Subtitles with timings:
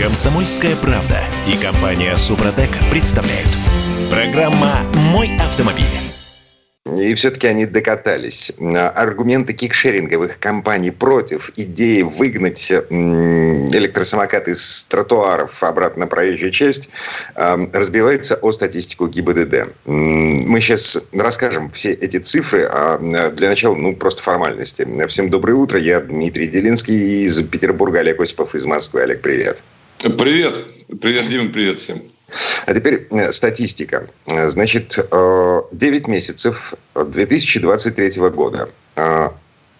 [0.00, 3.50] Комсомольская правда и компания Супротек представляют.
[4.08, 4.80] Программа
[5.12, 5.84] «Мой автомобиль».
[6.86, 8.50] И все-таки они докатались.
[8.58, 16.88] Аргументы кикшеринговых компаний против идеи выгнать электросамокаты с тротуаров обратно на проезжую часть
[17.34, 19.74] разбиваются о статистику ГИБДД.
[19.84, 22.98] Мы сейчас расскажем все эти цифры, а
[23.32, 24.88] для начала, ну, просто формальности.
[25.08, 29.02] Всем доброе утро, я Дмитрий Делинский из Петербурга, Олег Осипов из Москвы.
[29.02, 29.20] Олег.
[29.20, 29.62] Привет.
[30.00, 32.02] Привет, Дима, привет всем.
[32.64, 34.08] А теперь э, статистика.
[34.26, 39.28] Значит, 9 э, месяцев 2023 года э,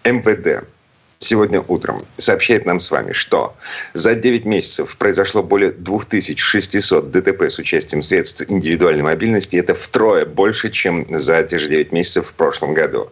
[0.03, 0.67] МВД
[1.17, 3.55] сегодня утром сообщает нам с вами, что
[3.95, 9.55] за 9 месяцев произошло более 2600 ДТП с участием средств индивидуальной мобильности.
[9.55, 13.11] Это втрое больше, чем за те же 9 месяцев в прошлом году.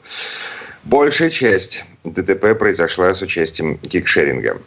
[0.83, 4.61] Большая часть ДТП произошла с участием кикшеринга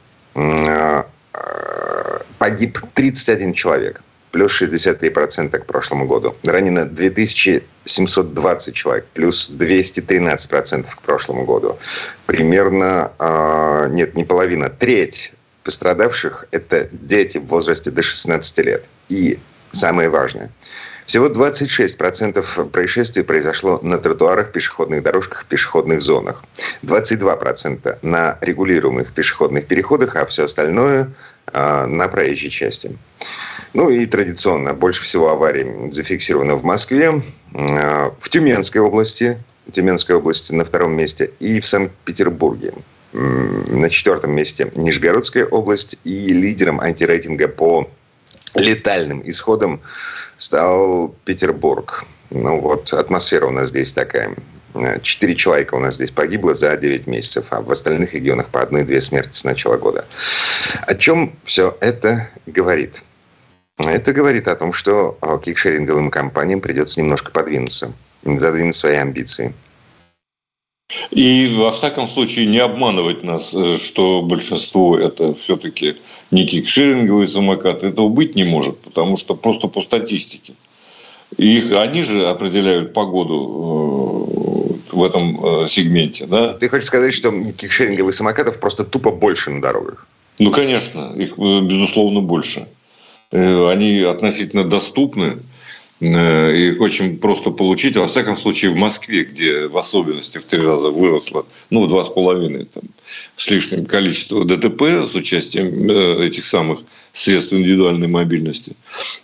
[2.42, 6.34] погиб 31 человек, плюс 63% к прошлому году.
[6.42, 11.78] Ранено 2720 человек, плюс 213% к прошлому году.
[12.26, 18.86] Примерно, э, нет, не половина, треть пострадавших– это дети в возрасте до 16 лет.
[19.08, 19.38] И
[19.70, 20.50] самое важное–
[21.06, 26.42] всего 26% происшествий произошло на тротуарах, пешеходных дорожках, пешеходных зонах.
[26.82, 31.10] 22% на регулируемых пешеходных переходах, а все остальное
[31.52, 32.98] на проезжей части.
[33.74, 37.22] Ну и традиционно больше всего аварий зафиксировано в Москве,
[37.54, 39.38] а, в Тюменской области,
[39.72, 42.72] Тюменской области на втором месте и в Санкт-Петербурге.
[43.12, 47.88] На четвертом месте Нижегородская область и лидером антирейтинга по
[48.54, 49.80] летальным исходом
[50.38, 52.04] стал Петербург.
[52.30, 54.34] Ну вот, атмосфера у нас здесь такая.
[55.02, 59.00] Четыре человека у нас здесь погибло за 9 месяцев, а в остальных регионах по одной-две
[59.00, 60.06] смерти с начала года.
[60.86, 63.04] О чем все это говорит?
[63.78, 67.92] Это говорит о том, что кикшеринговым компаниям придется немножко подвинуться,
[68.24, 69.54] задвинуть свои амбиции.
[71.10, 75.96] И, во всяком случае, не обманывать нас, э, что большинство это все-таки
[76.30, 77.88] не кикшеринговые самокаты.
[77.88, 80.54] Этого быть не может, потому что просто по статистике.
[81.36, 84.51] Их, они же определяют погоду э,
[84.92, 86.26] в этом э, сегменте.
[86.26, 86.54] Да?
[86.54, 90.06] Ты хочешь сказать, что кикшеринговых самокатов просто тупо больше на дорогах?
[90.38, 92.66] Ну, конечно, их, безусловно, больше.
[93.30, 95.38] Они относительно доступны.
[96.02, 97.96] Э, их очень просто получить.
[97.96, 102.04] Во всяком случае, в Москве, где в особенности в три раза выросло, ну, в два
[102.04, 102.82] с половиной там,
[103.36, 106.80] с лишним количество ДТП с участием э, этих самых
[107.12, 108.72] средств индивидуальной мобильности.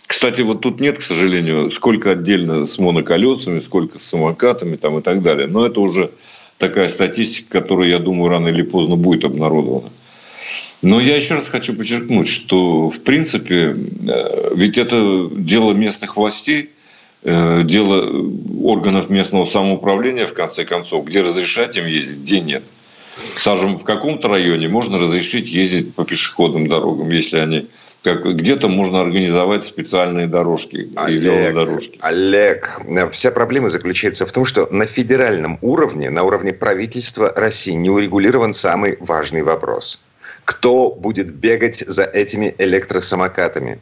[0.07, 5.01] Кстати, вот тут нет, к сожалению, сколько отдельно с моноколесами, сколько с самокатами там, и
[5.01, 5.47] так далее.
[5.47, 6.11] Но это уже
[6.59, 9.89] такая статистика, которая, я думаю, рано или поздно будет обнародована.
[10.81, 16.69] Но я еще раз хочу подчеркнуть, что в принципе, э, ведь это дело местных властей,
[17.23, 18.25] э, дело
[18.63, 22.63] органов местного самоуправления, в конце концов, где разрешать им ездить, где нет.
[23.35, 27.67] Скажем, в каком-то районе можно разрешить ездить по пешеходным дорогам, если они
[28.01, 31.99] как где-то можно организовать специальные дорожки Олег, и дорожки.
[31.99, 32.79] Олег,
[33.11, 38.53] вся проблема заключается в том, что на федеральном уровне, на уровне правительства России не урегулирован
[38.53, 40.01] самый важный вопрос–
[40.49, 43.79] кто будет бегать за этими электросамокатами.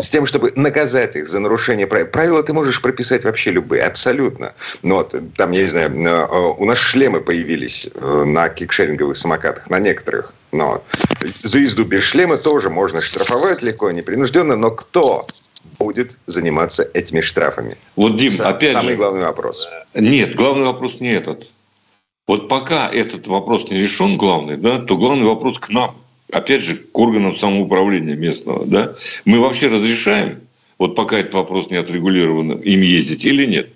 [0.00, 2.08] С тем, чтобы наказать их за нарушение правил.
[2.08, 4.52] Правила ты можешь прописать вообще любые, абсолютно.
[4.82, 9.70] Но вот, там, я не знаю, э, у нас шлемы появились э, на кикшеринговых самокатах,
[9.70, 10.32] на некоторых.
[10.50, 10.82] Но
[11.20, 14.56] за езду без шлема тоже можно штрафовать легко, непринужденно.
[14.56, 15.24] Но кто
[15.78, 17.74] будет заниматься этими штрафами?
[17.94, 19.68] Вот, Дим, Сам, опять Самый же, главный вопрос.
[19.94, 21.46] Нет, главный вопрос не этот.
[22.30, 25.96] Вот пока этот вопрос не решен, главный, да, то главный вопрос к нам.
[26.30, 28.64] Опять же, к органам самоуправления местного.
[28.66, 28.94] Да?
[29.24, 30.38] Мы вообще разрешаем,
[30.78, 33.70] вот пока этот вопрос не отрегулирован, им ездить или нет?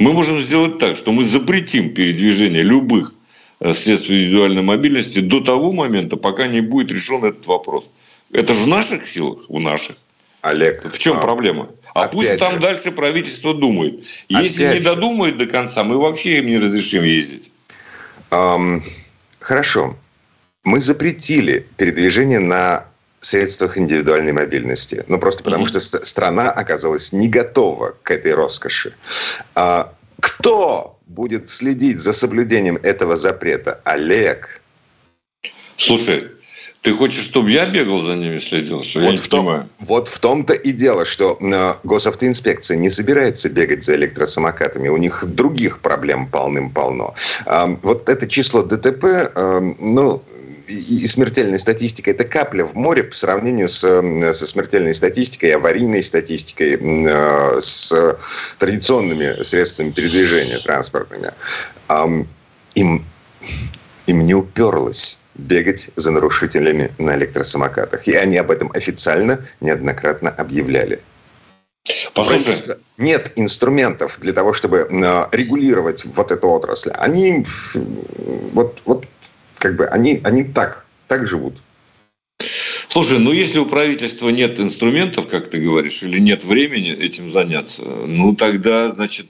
[0.00, 3.14] Мы можем сделать так, что мы запретим передвижение любых
[3.60, 7.84] э, средств индивидуальной мобильности до того момента, пока не будет решен этот вопрос.
[8.32, 9.96] Это же в наших силах, в наших.
[10.40, 11.68] Олег, в чем а, проблема?
[11.94, 12.58] А пусть там же.
[12.58, 14.04] дальше правительство думает.
[14.28, 17.49] Если опять не додумают до конца, мы вообще им не разрешим ездить.
[18.30, 18.82] Эм,
[19.40, 19.96] хорошо.
[20.64, 22.84] Мы запретили передвижение на
[23.20, 25.04] средствах индивидуальной мобильности.
[25.08, 25.80] Ну, просто потому, mm-hmm.
[25.80, 28.94] что страна оказалась не готова к этой роскоши.
[29.54, 33.80] А, кто будет следить за соблюдением этого запрета?
[33.84, 34.62] Олег.
[35.76, 36.30] Слушай,
[36.82, 38.84] ты хочешь, чтобы я бегал за ними, следил?
[38.84, 39.68] Что вот, я в том, понимаю.
[39.80, 44.88] вот в том-то и дело, что э, госавтоинспекция не собирается бегать за электросамокатами.
[44.88, 47.14] У них других проблем полным-полно.
[47.44, 50.22] Э, вот это число ДТП, э, ну,
[50.68, 56.78] и смертельная статистика– это капля в море по сравнению с, со смертельной статистикой, аварийной статистикой,
[57.60, 58.16] с
[58.56, 61.32] традиционными средствами передвижения транспортными.
[62.76, 63.04] Им,
[64.06, 68.06] им не уперлось бегать за нарушителями на электросамокатах.
[68.06, 71.00] И они об этом официально неоднократно объявляли.
[72.14, 72.76] Послушай.
[72.98, 74.86] Нет инструментов для того, чтобы
[75.32, 76.90] регулировать вот эту отрасль.
[76.94, 77.44] Они
[77.74, 79.06] вот, вот
[79.58, 81.56] как бы они, они так, так живут.
[82.88, 87.84] Слушай, ну если у правительства нет инструментов, как ты говоришь, или нет времени этим заняться,
[87.84, 89.26] ну тогда, значит,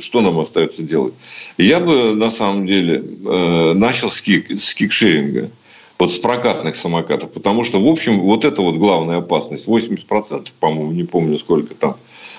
[0.00, 1.14] что нам остается делать?
[1.58, 5.50] Я бы, на самом деле, э, начал с, кик, с кикшеринга
[5.98, 9.66] вот с прокатных самокатов, потому что, в общем, вот это вот главная опасность.
[9.66, 11.96] 80%, по-моему, не помню сколько там,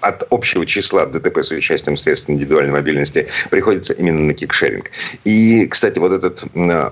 [0.00, 4.90] от общего числа ДТП с участием средств индивидуальной мобильности приходится именно на кикшеринг.
[5.24, 6.44] И, кстати, вот этот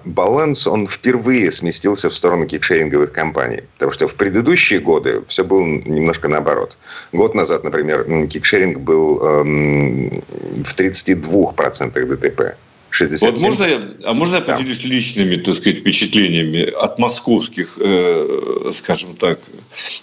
[0.04, 3.62] баланс, он впервые сместился в сторону кикшеринговых компаний.
[3.74, 6.76] Потому что в предыдущие годы все было немножко наоборот.
[7.12, 10.10] Год назад, например, кикшеринг был эм,
[10.64, 12.56] в 32% ДТП.
[12.96, 13.30] 67.
[13.30, 14.88] Вот можно я, а можно я поделюсь да.
[14.88, 19.40] личными, так сказать, впечатлениями от московских, э, скажем так,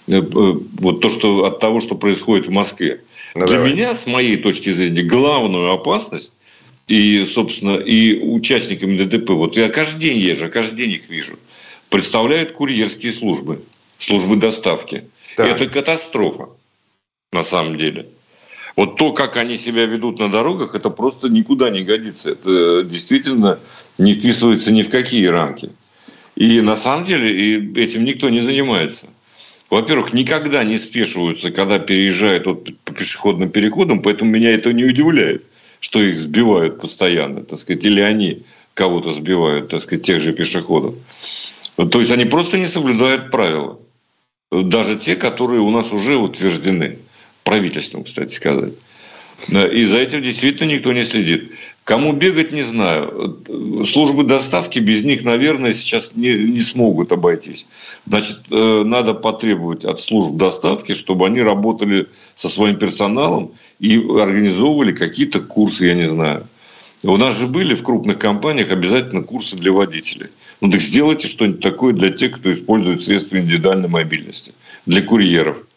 [0.06, 3.00] э, вот то, что от того, что происходит в Москве.
[3.34, 3.72] Ну, Для давай.
[3.72, 6.36] меня, с моей точки зрения, главную опасность
[6.86, 11.36] и, собственно, и участниками ДТП, вот я каждый день езжу, каждый день их вижу,
[11.88, 13.60] представляют курьерские службы,
[13.98, 15.02] службы доставки.
[15.36, 15.48] Так.
[15.48, 16.48] Это катастрофа,
[17.32, 18.06] на самом деле.
[18.76, 22.30] Вот то, как они себя ведут на дорогах, это просто никуда не годится.
[22.30, 23.58] Это действительно
[23.98, 25.70] не вписывается ни в какие рамки.
[26.34, 29.06] И на самом деле и этим никто не занимается.
[29.70, 35.44] Во-первых, никогда не спешиваются, когда переезжают вот по пешеходным переходам, поэтому меня это не удивляет,
[35.80, 38.42] что их сбивают постоянно, так сказать, или они
[38.74, 40.94] кого-то сбивают, так сказать, тех же пешеходов.
[41.76, 43.78] То есть они просто не соблюдают правила.
[44.50, 46.98] Даже те, которые у нас уже утверждены
[47.44, 48.72] правительством, кстати сказать.
[49.48, 51.52] И за этим действительно никто не следит.
[51.84, 53.38] Кому бегать, не знаю.
[53.86, 57.66] Службы доставки без них, наверное, сейчас не, не смогут обойтись.
[58.06, 64.92] Значит, э, надо потребовать от служб доставки, чтобы они работали со своим персоналом и организовывали
[64.92, 66.46] какие-то курсы, я не знаю.
[67.02, 70.28] У нас же были в крупных компаниях обязательно курсы для водителей.
[70.62, 74.54] Ну так сделайте что-нибудь такое для тех, кто использует средства индивидуальной мобильности,
[74.86, 75.58] для курьеров–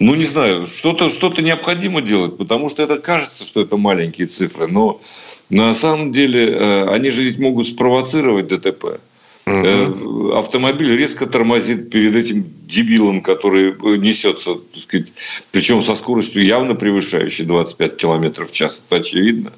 [0.00, 4.66] ну, не знаю, что-то что необходимо делать, потому что это кажется, что это маленькие цифры,
[4.66, 5.00] но
[5.50, 8.98] на самом деле э, они же ведь могут спровоцировать ДТП.
[9.46, 10.32] Угу.
[10.32, 15.08] Автомобиль резко тормозит перед этим дебилом, который э, несется, так сказать,
[15.52, 18.82] причем со скоростью явно превышающей 25 км в час.
[18.86, 19.52] Это очевидно.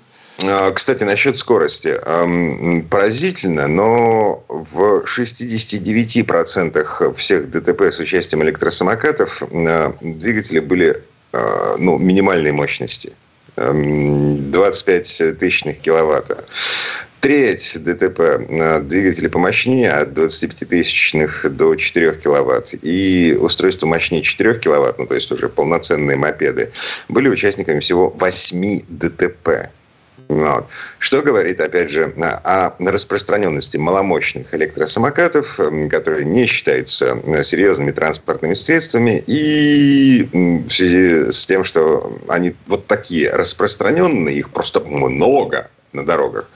[0.75, 2.01] Кстати, насчет скорости.
[2.91, 11.03] Поразительно, но в 69% всех ДТП с участием электросамокатов а, двигатели были
[11.33, 13.13] а, ну, минимальной мощности.
[13.57, 16.45] 25 тысячных киловатта.
[17.21, 18.41] Треть ДТП
[18.83, 22.75] двигатели помощнее от 25 тысячных до 4 киловатт.
[22.83, 26.73] И устройства мощнее 4 киловатт, ну то есть уже полноценные мопеды,
[27.09, 29.71] были участниками всего 8 ДТП.
[30.29, 30.67] Вот.
[30.99, 35.59] Что говорит, опять же, о распространенности маломощных электросамокатов,
[35.91, 43.31] которые не считаются серьезными транспортными средствами, и в связи с тем, что они вот такие
[43.31, 46.49] распространенные, их просто много, на дорогах,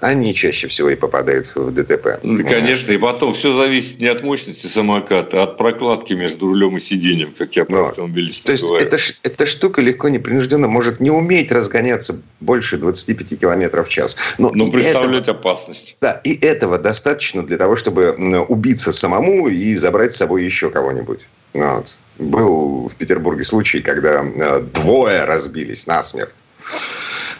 [0.00, 2.20] они чаще всего и попадают в ДТП.
[2.22, 6.76] Ну, конечно, и потом все зависит не от мощности самоката, а от прокладки между рулем
[6.76, 8.84] и сиденьем, как я про автомобилистов То есть говорю.
[8.84, 14.16] Это, эта штука легко непринужденно может не уметь разгоняться больше 25 км в час.
[14.38, 15.96] Но, Но представлять этого, опасность.
[16.00, 18.12] Да, и этого достаточно для того, чтобы
[18.48, 21.20] убиться самому и забрать с собой еще кого-нибудь.
[21.54, 21.98] Вот.
[22.18, 26.30] Был в Петербурге случай, когда э, двое разбились насмерть.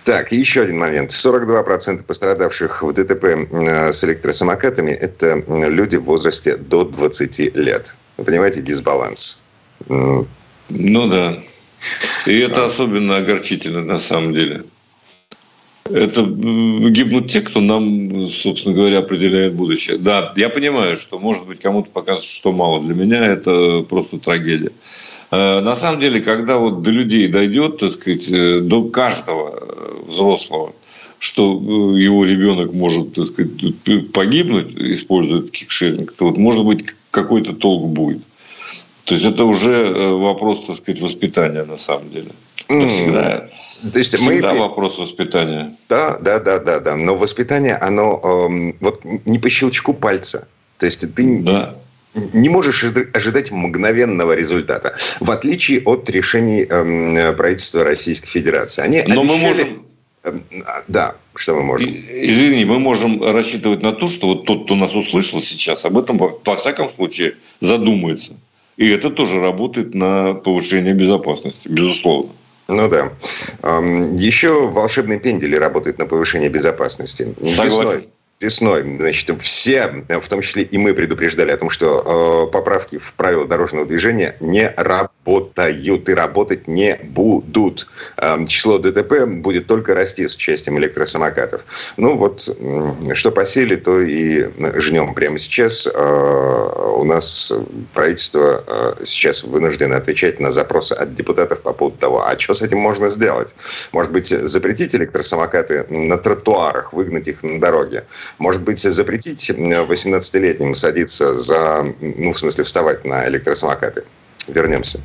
[0.04, 1.10] Так, еще один момент.
[1.10, 7.96] 42% пострадавших в ДТП э, с электросамокатами– это люди в возрасте до 20 лет.
[8.16, 9.42] Вы понимаете, дисбаланс.
[9.88, 10.26] Ну
[11.08, 11.38] да.
[12.26, 14.64] И это особенно огорчительно на самом деле.
[15.92, 19.98] Это гибнут те, кто нам, собственно говоря, определяет будущее.
[19.98, 22.80] Да, я понимаю, что, может быть, кому-то покажется, что мало.
[22.80, 24.72] Для меня это просто трагедия.
[25.30, 30.72] Э, на самом деле, когда вот до людей дойдет, так сказать, э, до каждого взрослого,
[31.20, 37.52] что э, его ребенок может так сказать, погибнуть, используя кикшеринг, то вот, может быть, какой-то
[37.52, 38.22] толк будет.
[39.04, 42.30] То есть это уже э, вопрос, так сказать, воспитания на самом деле.
[42.68, 43.49] Это всегда,
[43.92, 44.60] то есть всегда мы...
[44.60, 45.74] вопрос воспитания.
[45.88, 46.96] Да, да, да, да, да.
[46.96, 50.48] Но воспитание, оно эм, вот не по щелчку пальца.
[50.78, 51.76] То есть ты да.
[52.14, 58.82] не можешь ожидать мгновенного результата, в отличие от решений эм, правительства Российской Федерации.
[58.82, 59.26] Они Но обещали...
[59.26, 59.84] мы можем
[60.22, 60.44] Эм,
[60.88, 61.88] да, что мы можем?
[61.88, 66.18] Извини, мы можем рассчитывать на то, что вот тот, кто нас услышал сейчас, об этом
[66.18, 68.36] во всяком случае задумается.
[68.76, 72.32] И это тоже работает на повышение безопасности, безусловно.
[72.70, 73.12] Ну да.
[74.16, 77.34] Еще волшебный пендели работает на повышение безопасности.
[77.38, 77.64] Согласен.
[77.64, 78.08] Весной
[78.40, 83.12] весной, значит, все, в том числе и мы предупреждали о том, что э, поправки в
[83.12, 87.86] правила дорожного движения не работают и работать не будут.
[88.16, 91.64] Э, число ДТП будет только расти с участием электросамокатов.
[91.98, 94.48] Ну вот, э, что посели, то и
[94.80, 95.86] жнем прямо сейчас.
[95.86, 97.52] Э, у нас
[97.92, 102.62] правительство э, сейчас вынуждено отвечать на запросы от депутатов по поводу того, а что с
[102.62, 103.54] этим можно сделать?
[103.92, 108.04] Может быть, запретить электросамокаты на тротуарах, выгнать их на дороге?
[108.38, 114.04] Может быть, запретить 18-летним садиться за, ну, в смысле, вставать на электросамокаты?
[114.46, 115.00] Вернемся.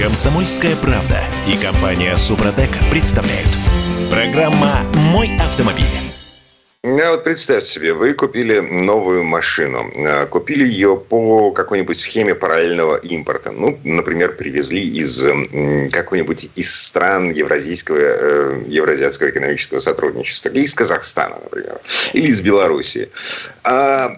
[0.00, 3.48] Комсомольская правда и компания Супротек представляют.
[4.10, 6.07] Программа «Мой автомобиль».
[6.90, 9.90] А вот представьте себе, вы купили новую машину.
[9.94, 13.52] А, купили ее по какой-нибудь схеме параллельного импорта.
[13.52, 15.22] Ну, например, привезли из
[15.92, 20.48] какой-нибудь из стран Евразийского, э, Евразиатского экономического сотрудничества.
[20.48, 21.78] Из Казахстана, например.
[22.14, 23.10] Или из Белоруссии.
[23.64, 24.14] А,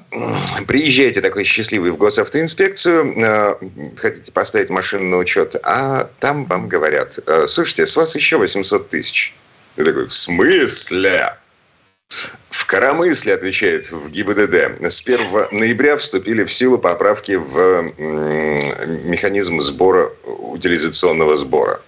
[0.68, 3.60] приезжаете такой счастливый в госавтоинспекцию,
[3.96, 9.34] хотите поставить машину на учет, а там вам говорят, слушайте, с вас еще 800 тысяч.
[9.76, 11.36] Я такой, в смысле?
[12.50, 17.82] В коромысле, отвечает в ГИБДД, с 1 ноября вступили в силу поправки в
[19.04, 21.80] механизм сбора, утилизационного сбора.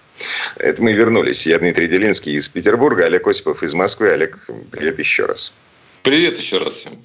[0.55, 1.45] Это мы вернулись.
[1.45, 4.11] Я Дмитрий Делинский из Петербурга, Олег Осипов из Москвы.
[4.11, 4.39] Олег,
[4.71, 5.53] привет еще раз.
[6.03, 7.03] Привет еще раз всем.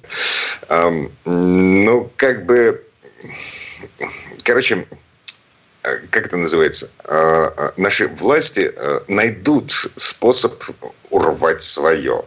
[1.25, 2.83] ну, как бы...
[4.43, 4.87] Короче,
[5.81, 6.89] как это называется?
[7.05, 10.63] А, а, наши власти а, найдут способ
[11.09, 12.25] урвать свое.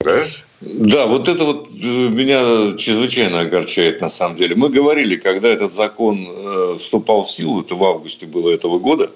[0.00, 0.26] Да?
[0.60, 4.54] Да, вот это вот э, меня чрезвычайно огорчает на самом деле.
[4.54, 9.10] Мы говорили, когда этот закон э, вступал в силу, это в августе было этого года,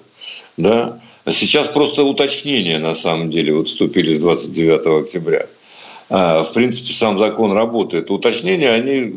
[0.57, 5.47] да, а сейчас просто уточнения на самом деле вот вступили с 29 октября.
[6.09, 8.11] А, в принципе, сам закон работает.
[8.11, 9.11] Уточнения, они э,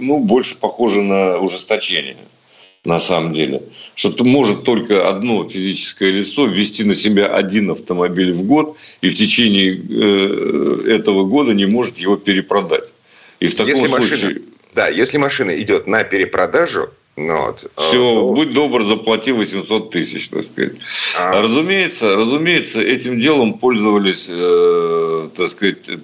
[0.00, 2.16] ну, больше похожи на ужесточение
[2.88, 3.62] на самом деле.
[3.94, 9.14] Что может только одно физическое лицо ввести на себя один автомобиль в год и в
[9.14, 12.84] течение э, этого года не может его перепродать.
[13.40, 14.10] И в таком если случае...
[14.10, 14.40] Машина,
[14.74, 18.32] да, если машина идет на перепродажу, ну, вот, Все, то...
[18.32, 20.74] будь добр, заплати 800 тысяч, так сказать.
[21.18, 21.42] А...
[21.42, 25.96] Разумеется, разумеется, этим делом пользовались, э, так сказать, э,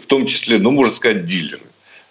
[0.00, 1.60] в том числе, ну, можно сказать, дилеры.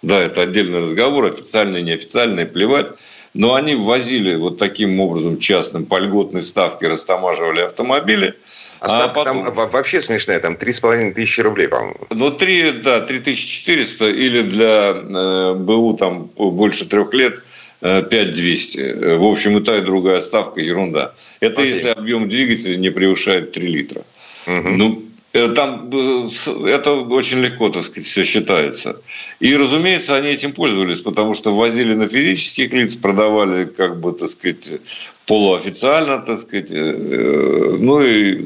[0.02, 2.88] Да, это отдельный разговор, официальный, неофициальный, плевать.
[3.34, 8.34] Но они ввозили вот таким образом частным по льготной ставке, растамаживали автомобили.
[8.80, 9.44] А, а потом...
[9.44, 11.96] там вообще смешная, там 3,5 тысячи рублей, по-моему.
[12.10, 17.42] Ну, 3, да, 3400 или для э, БУ там больше трех лет
[17.80, 18.78] 5200.
[18.78, 21.12] Э, в общем, и та, и другая ставка ерунда.
[21.40, 21.74] Это Окей.
[21.74, 24.02] если объем двигателя не превышает 3 литра.
[24.46, 24.68] Угу.
[24.70, 26.28] Ну, там э,
[26.66, 29.00] это очень легко, так сказать, все считается.
[29.38, 34.30] И, разумеется, они этим пользовались, потому что возили на физических лиц, продавали, как бы, так
[34.30, 34.80] сказать,
[35.26, 38.44] полуофициально, так сказать, э, ну и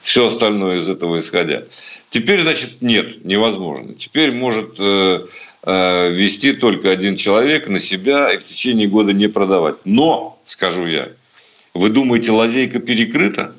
[0.00, 1.64] все остальное из этого исходя.
[2.08, 3.94] Теперь, значит, нет, невозможно.
[3.94, 4.78] Теперь может
[5.62, 9.74] вести только один человек на себя и в течение года не продавать.
[9.84, 11.10] Но, скажу я,
[11.74, 13.54] вы думаете, лазейка перекрыта?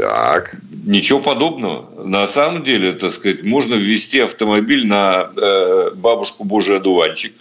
[0.00, 0.56] Так.
[0.86, 2.06] Ничего подобного.
[2.06, 7.34] На самом деле, так сказать, можно ввести автомобиль на э, бабушку Божий одуванчик.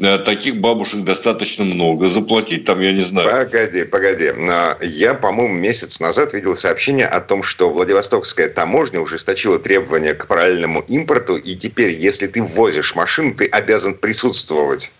[0.00, 2.08] Э, таких бабушек достаточно много.
[2.08, 3.28] Заплатить там, я не знаю.
[3.28, 4.32] Погоди, погоди.
[4.80, 10.80] Я, по-моему, месяц назад видел сообщение о том, что Владивостокская таможня ужесточила требования к параллельному
[10.88, 14.94] импорту, и теперь, если ты ввозишь машину, ты обязан присутствовать.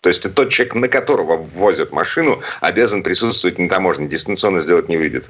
[0.00, 4.06] То есть тот человек, на которого ввозят машину, обязан присутствовать на таможне.
[4.06, 5.28] Дистанционно сделать не выйдет.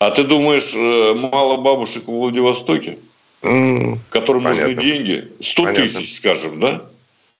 [0.00, 2.96] А ты думаешь, э, мало бабушек в Владивостоке,
[3.42, 4.68] mm, которым понятно.
[4.68, 5.28] нужны деньги?
[5.40, 5.84] 100 понятно.
[5.84, 6.86] тысяч, скажем, да?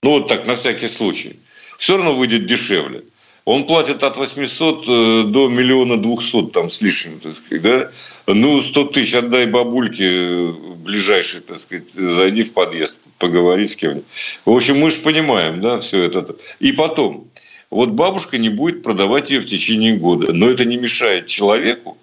[0.03, 1.37] Ну, вот так, на всякий случай.
[1.79, 3.05] Все равно выйдет дешевле.
[3.47, 7.91] он платит от 800 э, до миллиона двухсот там с лишним, так сказать, да?
[8.27, 10.53] Ну, 100 тысяч отдай бабульке э,
[10.85, 14.05] ближайшей, так сказать, зайди в подъезд, поговори с кем-нибудь.
[14.45, 16.37] В общем, мы же понимаем, да, все это.
[16.59, 17.27] И потом,
[17.71, 21.97] вот бабушка не будет продавать ее в течение года, но это не мешает человеку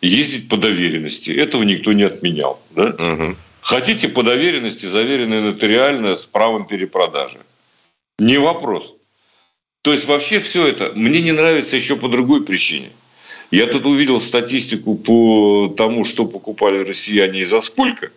[0.00, 1.30] ездить по доверенности.
[1.30, 2.86] Этого никто не отменял, да?
[2.86, 3.36] Угу.
[3.60, 7.38] Хотите по доверенности, заверенной нотариально с правом перепродажи.
[8.18, 8.94] Не вопрос.
[9.82, 12.90] То есть вообще все это мне не нравится еще по другой причине.
[13.50, 18.10] Я тут увидел статистику по тому, что покупали россияне и за сколько.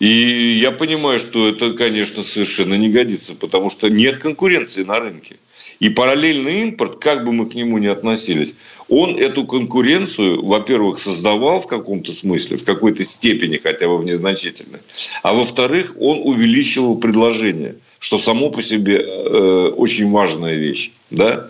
[0.00, 5.36] И я понимаю, что это, конечно, совершенно не годится, потому что нет конкуренции на рынке.
[5.80, 8.54] И параллельный импорт, как бы мы к нему ни относились,
[8.88, 14.80] он эту конкуренцию, во-первых, создавал в каком-то смысле, в какой-то степени, хотя бы в незначительной,
[15.22, 20.92] а во-вторых, он увеличивал предложение– что само по себе э, очень важная вещь.
[21.10, 21.48] Да?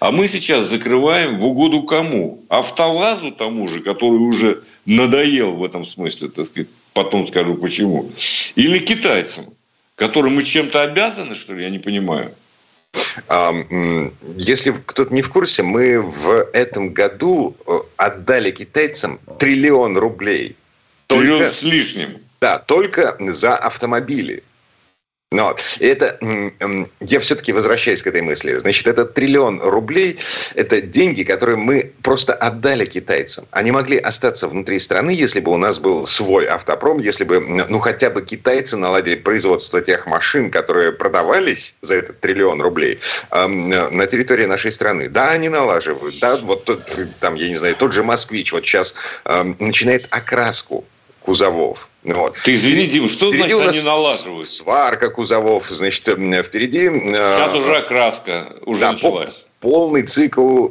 [0.00, 2.42] А мы сейчас закрываем в угоду кому?
[2.48, 8.10] Автовазу тому же, который уже надоел в этом смысле, так сказать, потом скажу почему.
[8.54, 9.46] Или китайцам,
[9.96, 12.32] которым мы чем-то обязаны, что ли, я не понимаю.
[14.36, 20.56] Если кто-то не в курсе, мы в этом году э, отдали китайцам триллион рублей.
[21.06, 22.18] Триллион только, с лишним.
[22.40, 24.42] Да, только за автомобили.
[25.32, 26.18] Но это,
[27.00, 28.54] я все-таки возвращаюсь к этой мысли.
[28.58, 30.18] Значит, это триллион рублей–
[30.54, 33.46] это деньги, которые мы просто отдали китайцам.
[33.50, 37.78] Они могли остаться внутри страны, если бы у нас был свой автопром, если бы, ну,
[37.78, 42.98] хотя бы китайцы наладили производство тех машин, которые продавались за этот триллион рублей
[43.30, 45.08] э, на территории нашей страны.
[45.08, 46.18] Да, они налаживают.
[46.20, 46.82] Да, вот тот,
[47.20, 50.84] там, я не знаю, тот же «Москвич» вот сейчас э, начинает окраску
[51.20, 51.88] кузовов.
[52.04, 52.36] Вот.
[52.44, 54.48] Ты извини, Дим, что впереди значит они налаживают?
[54.48, 56.88] Сварка кузовов, значит, впереди...
[56.88, 59.44] Сейчас уже окраска уже да, началась.
[59.60, 60.66] Полный цикл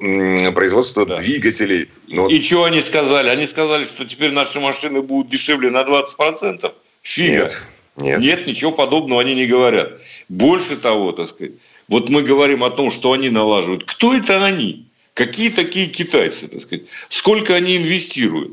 [0.54, 1.16] производства да.
[1.16, 1.90] двигателей.
[2.08, 2.28] Но...
[2.28, 3.30] И что они сказали?
[3.30, 6.70] Они сказали, что теперь наши машины будут дешевле на 20%?
[7.04, 7.32] Фига.
[7.32, 8.20] Нет, нет.
[8.20, 9.94] Нет, ничего подобного они не говорят.
[10.28, 11.54] Больше того, так сказать,
[11.88, 13.86] вот мы говорим о том, что они налаживают.
[13.86, 14.86] Кто это они?
[15.14, 16.84] Какие такие китайцы, так сказать?
[17.08, 18.52] Сколько они инвестируют?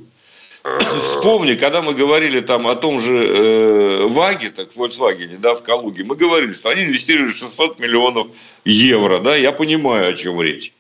[0.99, 6.05] Вспомни, когда мы говорили там о том же э, Ваге, так, Volkswagen, да, в Калуге,
[6.05, 8.29] мы говорили, что они инвестировали 600 миллионов
[8.65, 10.73] евро, да, я понимаю, о чем речь.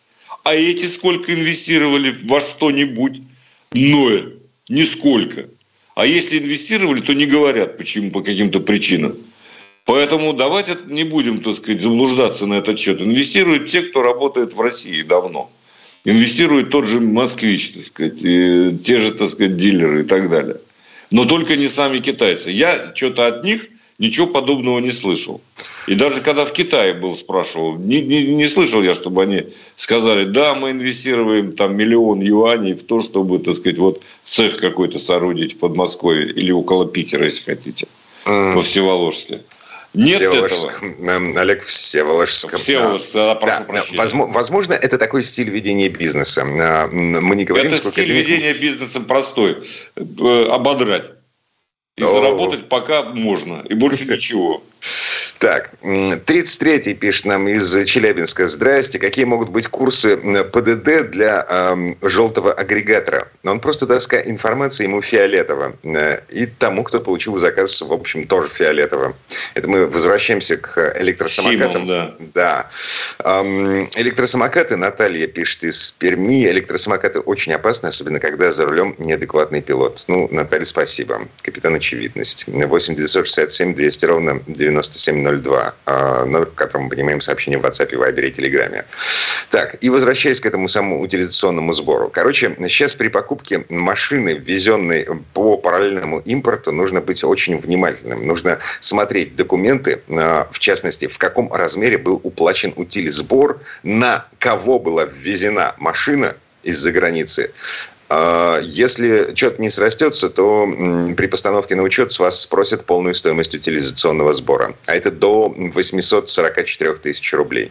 [0.44, 3.20] А эти сколько инвестировали во что-нибудь?
[3.72, 4.36] Ноль.
[4.68, 5.48] Нисколько.
[5.94, 9.16] А если инвестировали, то не говорят, почему, по каким-то причинам.
[9.84, 13.00] Поэтому давайте не будем, так сказать, заблуждаться на этот счет.
[13.00, 15.50] Инвестируют те, кто работает в России давно
[16.04, 20.56] инвестирует тот же москвич, так сказать, те же, так сказать, дилеры и так далее.
[21.10, 22.50] Но только не сами китайцы.
[22.50, 25.40] Я что-то от них ничего подобного не слышал.
[25.86, 29.42] И даже когда в Китае был, спрашивал, не, не, не слышал я, чтобы они
[29.74, 34.98] сказали, да, мы инвестируем там миллион юаней в то, чтобы, так сказать, вот цех какой-то
[34.98, 37.88] соорудить в Подмосковье или около Питера, если хотите,
[38.24, 38.54] mm.
[38.54, 39.40] во Всеволожске.
[39.94, 40.82] Нет Всеволожск.
[40.82, 41.40] этого.
[41.40, 42.56] Олег Всеволожск.
[42.56, 44.26] Всеволожск, да, прошу да, прощения.
[44.32, 46.42] Возможно, это такой стиль ведения бизнеса.
[46.42, 48.28] А, мы не говорим, это стиль денег...
[48.28, 49.66] ведения бизнеса простой.
[49.96, 51.10] Э, ободрать.
[51.96, 52.10] И О.
[52.12, 53.64] заработать пока можно.
[53.68, 54.62] И больше ничего.
[55.38, 58.46] Так, 33-й пишет нам из Челябинска.
[58.46, 58.98] Здрасте.
[58.98, 63.28] Какие могут быть курсы ПДД для э, желтого агрегатора?
[63.44, 65.76] Он просто доска информации, ему фиолетово.
[65.84, 69.14] Э, и тому, кто получил заказ, в общем, тоже фиолетово.
[69.54, 71.84] Это мы возвращаемся к электросамокатам.
[71.84, 71.86] Симон,
[72.34, 72.70] да.
[73.22, 73.42] да.
[73.94, 76.46] Электросамокаты, Наталья пишет из Перми.
[76.46, 80.04] Электросамокаты очень опасны, особенно когда за рулем неадекватный пилот.
[80.08, 81.20] Ну, Наталья, спасибо.
[81.42, 82.44] Капитан Очевидность.
[82.48, 87.90] 8 967 200 ровно 97 02, а, номер, по которому мы принимаем сообщения в WhatsApp,
[87.90, 88.84] Viber и Telegram.
[89.50, 92.10] Так, и возвращаясь к этому самому утилизационному сбору.
[92.12, 98.26] Короче, сейчас при покупке машины, ввезенной по параллельному импорту, нужно быть очень внимательным.
[98.26, 105.04] Нужно смотреть документы, а, в частности, в каком размере был уплачен утилизбор, на кого была
[105.04, 107.52] ввезена машина из-за границы,
[108.62, 110.66] если что-то не срастется, то
[111.16, 114.74] при постановке на учет с вас спросят полную стоимость утилизационного сбора.
[114.86, 117.70] А это до 844 тысяч рублей.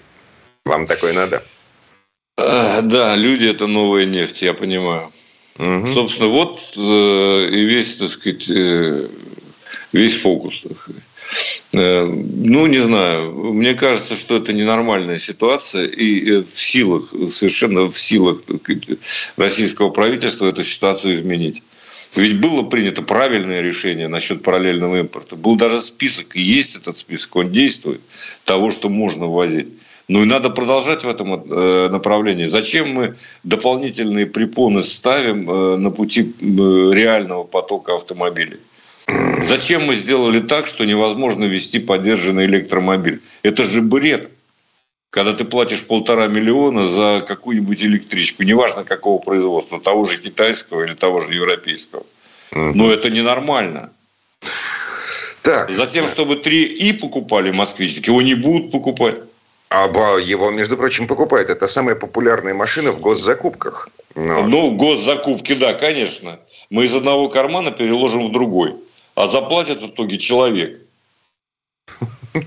[0.66, 1.44] Вам такое надо?
[2.38, 5.12] А, да, люди– это новая нефть, я понимаю.
[5.58, 5.94] Угу.
[5.94, 9.08] Собственно, вот э, и весь, так сказать, э,
[9.92, 10.62] весь фокус.
[10.62, 11.04] Так сказать.
[11.74, 13.32] Э, ну, не знаю.
[13.54, 15.86] Мне кажется, что это ненормальная ситуация.
[15.86, 18.42] И э, в силах, совершенно в силах
[19.38, 21.62] российского правительства эту ситуацию изменить.
[22.16, 25.36] Ведь было принято правильное решение насчет параллельного импорта.
[25.36, 28.02] Был даже список, и есть этот список, он действует,
[28.46, 29.68] того, что можно ввозить.
[30.08, 32.46] Ну и надо продолжать в этом э, направлении.
[32.46, 35.46] Зачем мы дополнительные препоны ставим
[35.82, 38.60] на пути реального потока автомобилей?
[39.08, 43.22] Зачем мы сделали так, что невозможно вести поддержанный электромобиль?
[43.44, 44.30] Это же бред.
[45.10, 50.94] Когда ты платишь полтора миллиона за какую-нибудь электричку, неважно какого производства, того же китайского или
[50.94, 52.06] того же европейского.
[52.52, 53.92] Но это ненормально.
[55.42, 55.72] Так.
[55.72, 59.16] Затем, чтобы три и покупали москвички, его не будут покупать.
[59.70, 59.88] А
[60.20, 61.50] его, между прочим, покупают.
[61.50, 63.90] Это самая популярная машина в госзакупках.
[64.16, 64.44] Но...
[64.44, 66.40] Ну, госзакупки, да, конечно.
[66.70, 68.76] Мы из одного кармана переложим в другой.
[69.18, 70.80] А заплатит в итоге человек.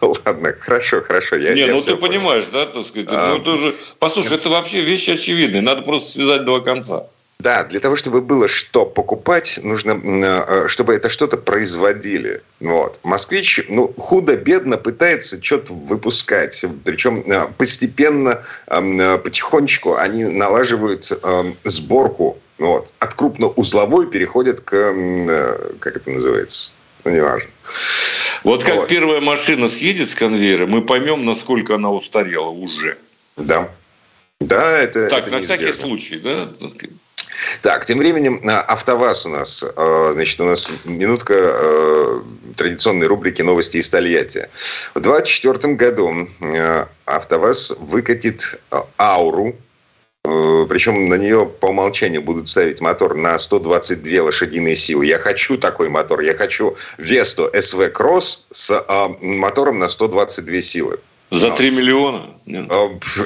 [0.00, 1.36] Ладно, хорошо, хорошо.
[1.36, 2.00] Я, Не, я ну ты понял.
[2.00, 3.08] понимаешь, да, так сказать.
[3.10, 3.34] А...
[3.34, 3.74] Ну, тоже...
[3.98, 5.60] Послушай, это вообще вещи очевидные.
[5.60, 7.04] Надо просто связать два конца.
[7.40, 12.40] Да, для того, чтобы было что покупать, нужно, э, чтобы это что-то производили.
[12.60, 12.98] Вот.
[13.02, 16.64] Москвич, ну, худо-бедно пытается что-то выпускать.
[16.84, 21.12] Причем э, постепенно, э, потихонечку они налаживают
[21.64, 22.38] сборку.
[22.62, 22.92] Вот.
[23.00, 24.70] От крупноузловой переходят к,
[25.80, 26.72] как это называется,
[27.04, 27.50] ну, неважно.
[28.44, 28.88] Вот как вот.
[28.88, 32.98] первая машина съедет с конвейера, мы поймем, насколько она устарела уже.
[33.36, 33.68] Да.
[34.38, 35.72] Да, это Так, это на неизбежно.
[35.72, 36.52] всякий случай, да?
[37.62, 39.64] Так, тем временем э, АвтоВАЗ у нас.
[39.64, 42.20] Э, значит, у нас минутка э,
[42.56, 44.48] традиционной рубрики «Новости из Тольятти».
[44.94, 46.28] В 2024 году
[47.06, 48.60] АвтоВАЗ выкатит
[48.98, 49.56] «Ауру»,
[50.72, 55.04] причем на нее по умолчанию будут ставить мотор на 122 лошадиные силы.
[55.04, 56.20] Я хочу такой мотор.
[56.20, 58.84] Я хочу Весту СВ Кросс с
[59.20, 60.98] мотором на 122 силы.
[61.30, 62.30] За 3 миллиона?
[62.46, 62.72] Нет.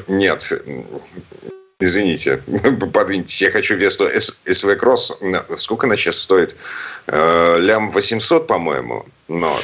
[0.08, 0.52] Нет.
[1.78, 2.42] Извините,
[2.92, 3.42] подвиньтесь.
[3.42, 5.16] Я хочу Весту СВ Кросс.
[5.58, 6.56] Сколько она сейчас стоит?
[7.06, 9.04] Э, лям 800, по-моему.
[9.28, 9.60] Но,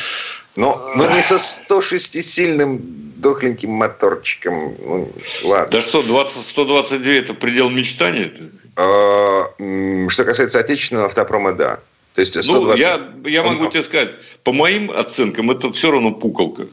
[0.56, 2.80] но, но не со 106-сильным
[3.16, 4.74] дохленьким моторчиком.
[4.78, 5.12] Ну,
[5.44, 5.68] ладно.
[5.70, 8.32] Да что, 20, 122 это предел мечтания?
[8.76, 11.80] Э, что касается отечественного автопрома, да.
[12.14, 12.50] То есть 120...
[12.52, 14.10] Ну, я, я могу тебе сказать,
[14.44, 16.66] по моим оценкам, это все равно пукалка.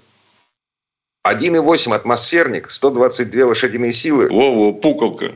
[1.26, 4.28] 1,8 атмосферник, 122 лошадиные силы.
[4.30, 5.34] Во-во, пукалка.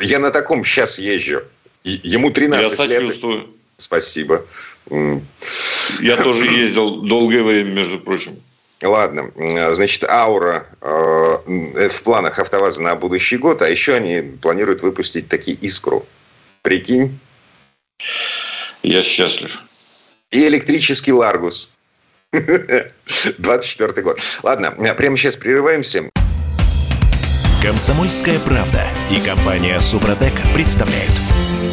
[0.00, 1.42] Я на таком сейчас езжу.
[1.84, 3.48] Ему 13 Я сочувствую.
[3.78, 4.44] Спасибо.
[6.00, 8.36] Я тоже ездил долгое время, между прочим.
[8.82, 9.32] Ладно,
[9.72, 15.56] значит, Аура э, в планах АвтоВАЗа на будущий год, а еще они планируют выпустить такие
[15.56, 16.06] Искру.
[16.62, 17.18] Прикинь?
[18.82, 19.58] Я счастлив.
[20.30, 21.72] И электрический Ларгус.
[23.38, 24.20] 24 год.
[24.42, 26.10] Ладно, прямо сейчас прерываемся.
[27.62, 31.12] Комсомольская правда и компания Супротек представляют.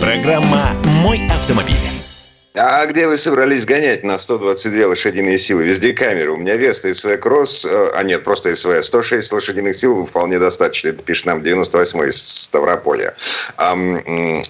[0.01, 1.94] Программа «Мой автомобиль».
[2.57, 5.63] А где вы собрались гонять на 122 лошадиные силы?
[5.63, 6.31] Везде камеры.
[6.31, 8.81] У меня Веста СВ Кросс, э, а нет, просто СВ.
[8.81, 10.89] 106 лошадиных сил вполне достаточно.
[10.89, 13.15] Это пишет нам 98 из Ставрополя.
[13.57, 14.41] А, э,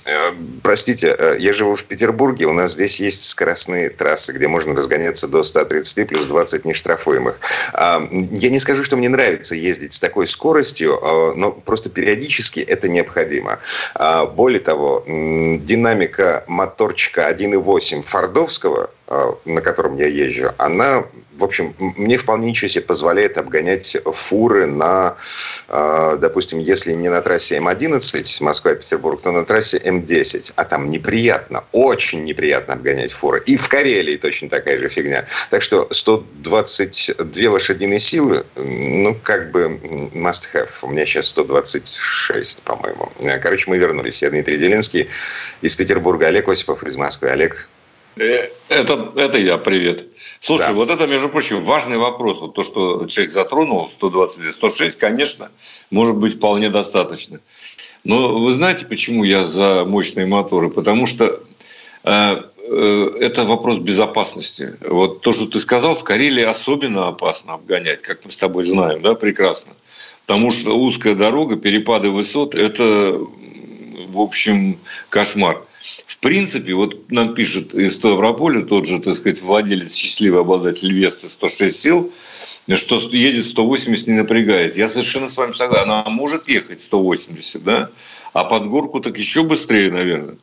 [0.62, 2.46] простите, э, я живу в Петербурге.
[2.46, 7.40] У нас здесь есть скоростные трассы, где можно разгоняться до 130 плюс 20 нештрафуемых.
[7.74, 11.00] А, я не скажу, что мне нравится ездить с такой скоростью,
[11.36, 13.58] но просто периодически это необходимо.
[13.96, 21.06] А, более того, динамика моторчика 1.8 допустим, Фордовского, э, на котором я езжу, она,
[21.38, 25.16] в общем, мне вполне ничего себе позволяет обгонять фуры на,
[25.68, 30.54] э, допустим, если не на трассе М11 Москва-Петербург, то на трассе М10.
[30.56, 33.44] А там неприятно, очень неприятно обгонять фуры.
[33.46, 35.26] И в Карелии точно такая же фигня.
[35.50, 39.80] Так что 122 лошадиные силы, ну, как бы
[40.14, 40.70] must have.
[40.82, 43.10] У меня сейчас 126, по-моему.
[43.42, 44.22] Короче, мы вернулись.
[44.22, 45.10] Я Дмитрий Делинский
[45.62, 47.30] из Петербурга, Олег Осипов из Москвы.
[47.36, 47.68] Олег,
[48.16, 50.08] это, это я, привет.
[50.40, 50.74] Слушай, да.
[50.74, 52.40] вот это, между прочим, важный вопрос.
[52.40, 55.52] Вот то, что человек затронул, 120, 106, конечно,
[55.90, 57.40] может быть вполне достаточно.
[58.04, 60.70] Но вы знаете, почему я за мощные моторы?
[60.70, 61.42] Потому что
[62.04, 64.78] э, э, это вопрос безопасности.
[64.82, 69.02] Вот то, что ты сказал, в Карелии особенно опасно обгонять, как мы с тобой знаем,
[69.02, 69.74] да, прекрасно.
[70.28, 73.20] Потому что узкая дорога, перепады высот– это,
[74.10, 74.78] в общем,
[75.10, 75.64] кошмар.
[76.08, 81.30] В принципе, вот нам пишет из Ставрополя тот же, так сказать, владелец, счастливый обладатель Веста
[81.30, 82.14] 106 сил,
[82.74, 84.76] что едет 180 не напрягает.
[84.76, 85.90] Я совершенно с вами согласен.
[85.90, 87.90] Она может ехать 180, да?
[88.34, 90.38] А под горку так еще быстрее, наверное.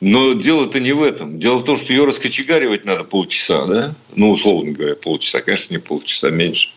[0.00, 1.40] Но дело-то не в этом.
[1.40, 3.94] Дело в том, что ее раскочегаривать надо полчаса, да?
[4.14, 5.40] Ну, условно говоря, полчаса.
[5.40, 6.68] Конечно, не полчаса, меньше.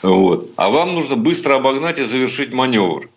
[0.00, 0.50] Вот.
[0.56, 3.10] А вам нужно быстро обогнать и завершить маневр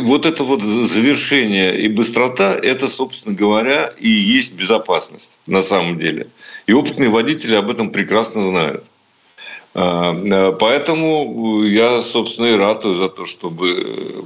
[0.00, 6.28] вот это вот завершение и быстрота, это, собственно говоря, и есть безопасность на самом деле.
[6.66, 8.84] И опытные водители об этом прекрасно знают.
[9.74, 14.24] А, поэтому я, собственно, и ратую за то, чтобы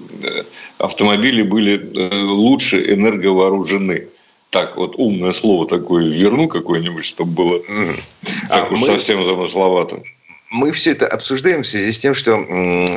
[0.79, 4.09] автомобили были лучше энерговооружены
[4.51, 7.61] так вот умное слово такое верну какое-нибудь, чтобы было
[8.51, 8.87] так а уж мы...
[8.87, 10.03] совсем замысловато.
[10.51, 12.37] Мы все это обсуждаем в связи с тем, что,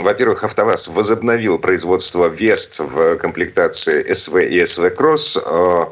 [0.01, 5.85] во-первых, АвтоВАЗ возобновил производство Вест в комплектации СВ и СВ Кросс э,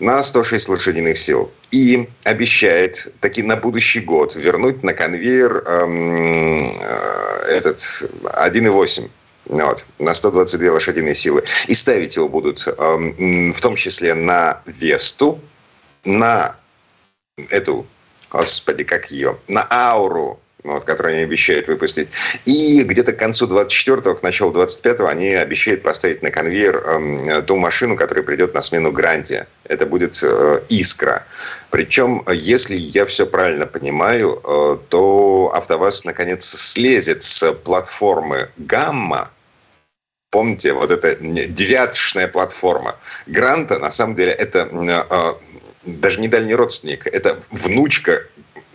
[0.00, 1.52] на 106 лошадиных сил.
[1.70, 7.78] И обещает таки на будущий год вернуть на конвейер эм, э, этот
[8.24, 9.08] 1.8
[9.44, 11.44] вот, на 122 лошадиные силы.
[11.68, 12.72] И ставить его будут э,
[13.54, 15.40] в том числе на Весту,
[16.04, 16.56] на
[17.48, 17.86] эту,
[18.28, 22.08] господи, как ее, на Ауру, вот, который они обещают выпустить.
[22.44, 27.56] И где-то к концу 24-го, к началу 25-го они обещают поставить на конвейер э, ту
[27.56, 29.46] машину, которая придет на смену Гранте.
[29.64, 31.24] Это будет э, Искра.
[31.70, 39.30] Причем, если я все правильно понимаю, э, то АвтоВАЗ наконец слезет с платформы Гамма,
[40.30, 42.96] Помните, вот эта девяточная платформа.
[43.26, 45.34] Гранта, на самом деле, это э,
[45.86, 48.22] даже не дальний родственник, это внучка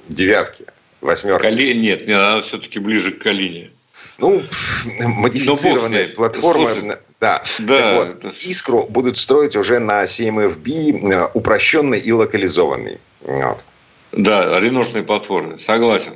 [0.08, 0.66] девятки
[1.02, 1.42] восьмерки.
[1.42, 1.74] Кали...
[1.74, 3.72] Нет, нет, она все-таки ближе к Калине.
[4.18, 4.44] Ну,
[5.00, 6.66] модифицированная платформа.
[6.66, 7.44] Слушай, да.
[7.60, 8.34] да вот, это...
[8.42, 13.00] Искру будут строить уже на CMFB э, упрощенный и локализованный.
[13.22, 13.66] Вот.
[14.12, 16.14] Да, реношные платформы, согласен.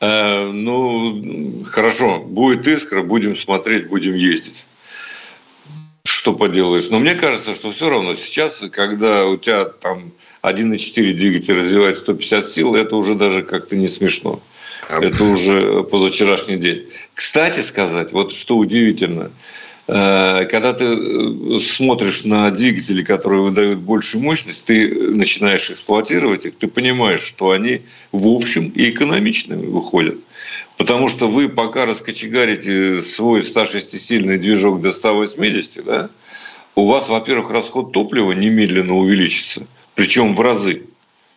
[0.00, 4.66] Э, ну, хорошо, будет искра, будем смотреть, будем ездить.
[6.06, 6.88] Что поделаешь?
[6.90, 10.12] Но мне кажется, что все равно сейчас, когда у тебя там
[10.42, 14.40] 1,4 двигатель развивает 150 сил, это уже даже как-то не смешно.
[14.88, 16.88] Это уже позавчерашний день.
[17.14, 19.30] Кстати сказать, вот что удивительно,
[20.46, 26.68] когда ты э, смотришь на двигатели, которые выдают большую мощность, ты начинаешь эксплуатировать их, ты
[26.68, 30.16] понимаешь, что они в общем и экономичными выходят.
[30.78, 36.10] Потому что вы пока раскочегарите свой 106-сильный движок до 180, да,
[36.74, 40.82] у вас, во-первых, расход топлива немедленно увеличится– причем в разы.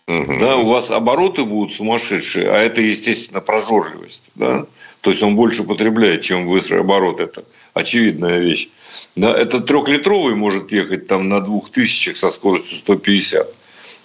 [0.08, 0.38] Угу.
[0.39, 4.30] Да, у вас обороты будут сумасшедшие, а это, естественно, прожорливость.
[4.36, 4.65] Да?
[5.02, 7.20] То есть он больше потребляет, чем быстрый оборот.
[7.20, 7.43] Это
[7.74, 8.70] очевидная вещь.
[9.15, 13.54] Да, это трехлитровый может ехать там на двух тысячах со скоростью 150.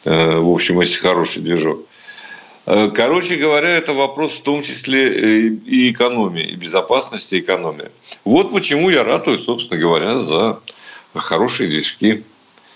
[0.04, 1.86] Э, в общем, если хороший движок.
[2.66, 7.90] Э, короче говоря, это вопрос в том числе э, и экономии, и безопасности, и экономии.
[8.24, 10.60] Вот почему я ратую, собственно говоря, за
[11.14, 12.24] хорошие движки.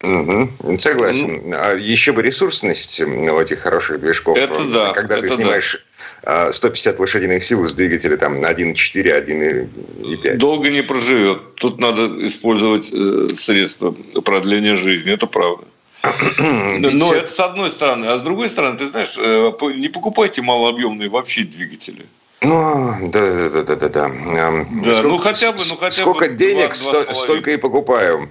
[0.03, 1.43] Угу, согласен.
[1.47, 4.37] Ну, а еще бы ресурсность у этих хороших движков.
[4.37, 4.93] Это да.
[4.93, 5.83] Когда это ты снимаешь
[6.23, 6.53] да.
[6.53, 10.35] 150 лошадиных сил с двигателя там 1.4, 1.5.
[10.37, 11.55] Долго не проживет.
[11.57, 13.93] Тут надо использовать э, средства
[14.25, 15.13] продления жизни.
[15.13, 15.65] Это правда.
[16.39, 18.07] Но это с одной стороны.
[18.07, 22.07] А с другой стороны, ты знаешь, э, не покупайте малообъемные вообще двигатели.
[22.43, 24.09] Ну, да, да, да, да, да.
[24.09, 26.25] Да, сколько, ну хотя бы, ну хотя сколько бы.
[26.27, 28.31] Сколько денег, 2, 2 столько и покупаю.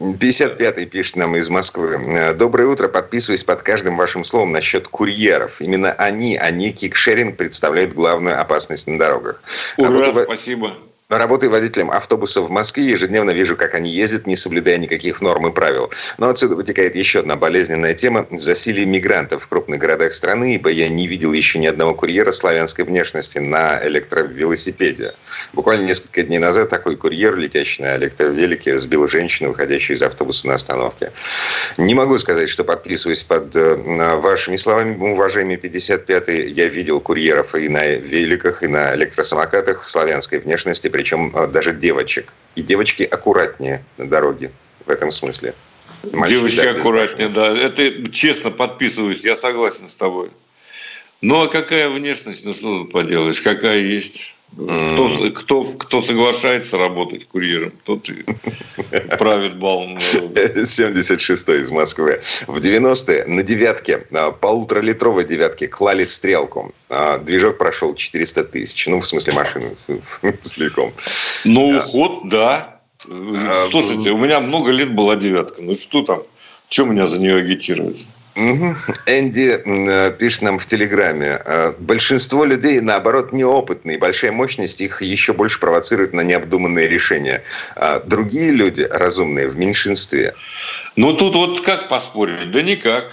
[0.00, 2.34] 55-й пишет нам из Москвы.
[2.34, 2.88] Доброе утро.
[2.88, 5.60] Подписываюсь под каждым вашим словом насчет курьеров.
[5.60, 9.42] Именно они, а не кикшеринг, представляют главную опасность на дорогах.
[9.76, 10.78] Ура, а спасибо.
[11.10, 15.52] Работаю водителем автобуса в Москве, ежедневно вижу, как они ездят, не соблюдая никаких норм и
[15.52, 15.90] правил.
[16.18, 20.88] Но отсюда вытекает еще одна болезненная тема– засилие мигрантов в крупных городах страны, ибо я
[20.88, 25.14] не видел еще ни одного курьера славянской внешности на электровелосипеде.
[25.52, 30.54] Буквально несколько дней назад такой курьер, летящий на электровелике, сбил женщину, выходящую из автобуса на
[30.54, 31.10] остановке.
[31.76, 36.52] Не могу сказать, что подписываюсь под э, вашими словами, уважаемые 55-й.
[36.52, 42.32] Я видел курьеров и на великах, и на электросамокатах славянской внешности– причем а, даже девочек.
[42.56, 44.50] И девочки аккуратнее на дороге
[44.84, 45.54] в этом смысле.
[46.12, 47.56] Мальчики, девочки да, аккуратнее, да.
[47.56, 50.30] Это честно подписываюсь, я согласен с тобой.
[51.22, 54.34] Ну а какая внешность, ну что тут поделаешь, какая есть?
[54.56, 58.24] Кто, кто, кто соглашается работать курьером, тот и
[59.18, 59.96] правит балом.
[59.96, 62.20] 76-й из Москвы.
[62.48, 64.06] В 90-е на девятке,
[64.40, 66.72] полуторалитровой девятке клали стрелку.
[66.88, 68.86] А движок прошел 400 тысяч.
[68.88, 69.76] Ну, в смысле машины
[70.42, 70.92] целиком.
[71.44, 72.80] Ну, уход, да.
[73.08, 75.62] А, Слушайте, у меня много лет была девятка.
[75.62, 76.22] Ну, что там?
[76.68, 78.04] Что меня за нее агитировать?
[79.06, 81.40] Энди э, пишет нам в Телеграме.
[81.44, 83.98] Э, большинство людей, наоборот, неопытные.
[83.98, 87.42] Большая мощность их еще больше провоцирует на необдуманные решения.
[87.76, 90.34] А другие люди, разумные, в меньшинстве.
[90.96, 92.50] Ну, тут вот как поспорить?
[92.50, 93.12] Да никак.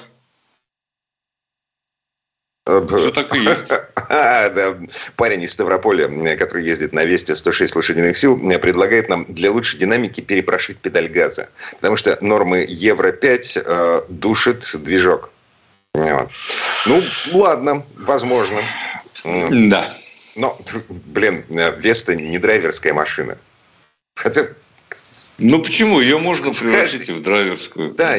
[2.68, 3.66] Все так и есть.
[5.16, 10.20] Парень из Ставрополя, который ездит на Весте 106 лошадиных сил, предлагает нам для лучшей динамики
[10.20, 11.50] перепрошить педаль газа.
[11.76, 15.30] Потому что нормы Евро-5 э, душит движок.
[15.94, 16.30] Вот.
[16.86, 17.02] Ну,
[17.32, 18.62] ладно, возможно.
[19.24, 19.94] Да.
[20.36, 23.38] Но, блин, Веста не драйверская машина.
[24.16, 24.48] Хотя
[25.38, 26.00] ну почему?
[26.00, 27.94] Ее можно превратить в, каждой, в драйверскую.
[27.94, 28.16] Да,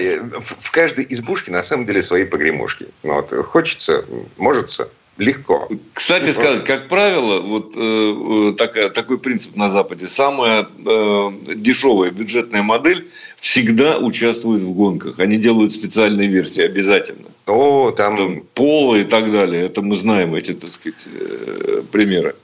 [0.60, 2.86] в каждой избушке на самом деле свои погремушки.
[3.02, 4.04] Но вот хочется,
[4.36, 4.70] может
[5.18, 5.68] легко.
[5.94, 10.06] Кстати сказать, как правило, вот э, такая, такой принцип на Западе.
[10.06, 15.18] Самая э, дешевая бюджетная модель всегда участвует в гонках.
[15.18, 17.28] Они делают специальные версии обязательно.
[17.46, 18.16] О, там...
[18.16, 19.66] там Пола и так далее.
[19.66, 22.36] Это мы знаем эти, так сказать, э, примеры.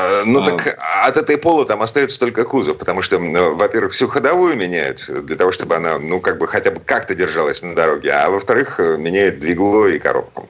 [0.00, 0.46] А, ну, а.
[0.46, 5.34] так от этой пола там остается только кузов, потому что, во-первых, всю ходовую меняют для
[5.34, 9.40] того, чтобы она, ну, как бы хотя бы как-то держалась на дороге, а во-вторых, меняют
[9.40, 10.48] двигло и коробку.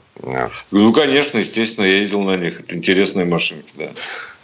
[0.71, 2.61] Ну, конечно, естественно, я ездил на них.
[2.61, 3.89] Это интересные машинки, да.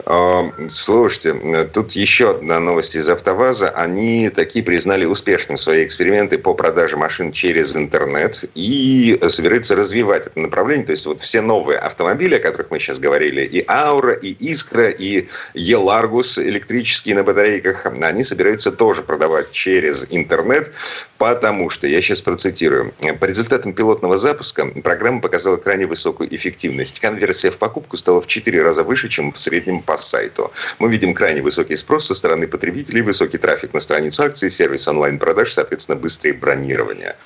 [0.06, 1.34] А, слушайте,
[1.72, 3.70] тут еще одна новость из «АвтоВАЗа».
[3.70, 10.38] Они такие признали успешным свои эксперименты по продаже машин через интернет и собираются развивать это
[10.40, 10.84] направление.
[10.84, 14.90] То есть вот все новые автомобили, о которых мы сейчас говорили, и «Аура», и «Искра»,
[14.90, 20.72] и «Еларгус» электрические на батарейках, они собираются тоже продавать через интернет,
[21.16, 27.00] потому что, я сейчас процитирую, по результатам пилотного запуска программа показала крайне высокую эффективность.
[27.00, 30.52] Конверсия в покупку стала в 4 раза выше, чем в среднем по сайту.
[30.78, 35.52] Мы видим крайне высокий спрос со стороны потребителей, высокий трафик на страницу акций, сервис онлайн-продаж,
[35.52, 37.16] соответственно, быстрее бронирование.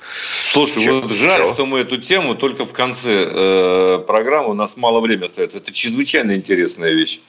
[0.45, 1.01] Слушай, Че?
[1.01, 1.53] вот жаль, Че?
[1.53, 5.57] что мы эту тему только в конце э, программы, у нас мало времени остается.
[5.57, 7.19] Это чрезвычайно интересная вещь.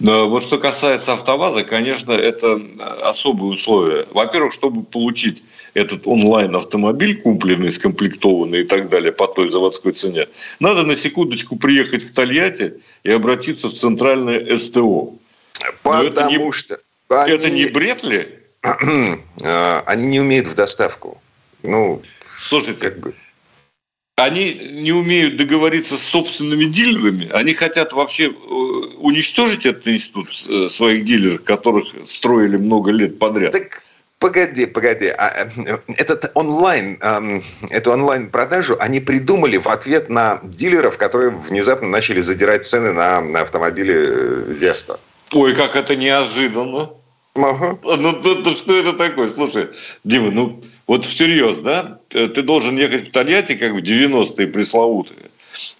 [0.00, 2.60] Вот что касается АвтоВАЗа, конечно, это
[3.02, 4.06] особые условия.
[4.10, 5.42] Во-первых, чтобы получить
[5.74, 10.26] этот онлайн-автомобиль, купленный, скомплектованный и так далее по той заводской цене,
[10.60, 15.12] надо на секундочку приехать в Тольятти и обратиться в центральное СТО.
[15.82, 16.78] Потому это не, что...
[17.08, 17.32] Они...
[17.32, 18.28] Это не бред ли?
[19.42, 21.20] А, они не умеют в доставку.
[21.62, 22.02] Ну,
[22.48, 23.14] Слушайте, как бы...
[24.16, 27.28] они не умеют договориться с собственными дилерами.
[27.32, 28.32] Они хотят вообще э,
[28.98, 33.52] уничтожить этот институт э, своих дилеров, которых строили много лет подряд.
[33.52, 33.82] Так
[34.18, 35.08] Погоди, погоди.
[35.08, 36.98] А, э, этот онлайн,
[37.68, 43.42] эту онлайн-продажу они придумали в ответ на дилеров, которые внезапно начали задирать цены на, на
[43.42, 44.98] автомобили Веста.
[45.32, 46.92] Ой, как это неожиданно.
[47.36, 47.78] Ага.
[47.84, 49.28] Ну, ну, ну, что это такое?
[49.28, 49.68] Слушай,
[50.04, 51.98] Дима, ну вот всерьез, да?
[52.08, 55.30] Ты должен ехать в Тольятти, как в 90-е пресловутые,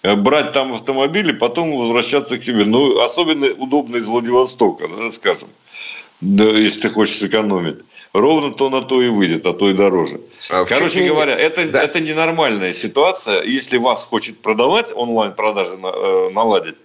[0.03, 2.65] э, брать там автомобили, потом возвращаться к себе.
[2.65, 5.49] Ну, особенно удобно из Владивостока, да, скажем,
[6.21, 7.77] да, если ты хочешь сэкономить
[8.13, 10.19] ровно то на то и выйдет, а то и дороже.
[10.49, 11.09] А Короче не...
[11.09, 11.81] говоря, это, да.
[11.81, 13.43] это ненормальная ситуация.
[13.43, 16.75] Если вас хочет продавать, онлайн-продажи э, наладить,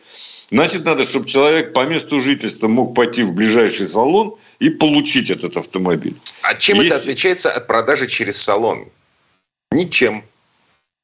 [0.51, 5.57] значит, надо, чтобы человек по месту жительства мог пойти в ближайший салон и получить этот
[5.57, 6.15] автомобиль.
[6.43, 6.89] А чем Есть...
[6.89, 8.89] это отличается от продажи через салон?
[9.73, 10.25] Ничем.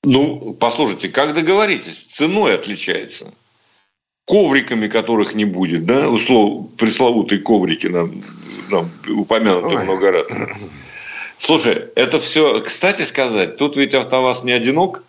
[0.04, 3.32] Ну, послушайте, как договоритесь, ценой отличается
[4.26, 8.22] ковриками, которых не будет, да, услов, пресловутые коврики нам,
[8.70, 9.82] нам упомянуты Ой.
[9.82, 10.28] много раз.
[11.38, 15.02] Слушай, это все, кстати сказать, тут ведь АвтоВАЗ не одинок,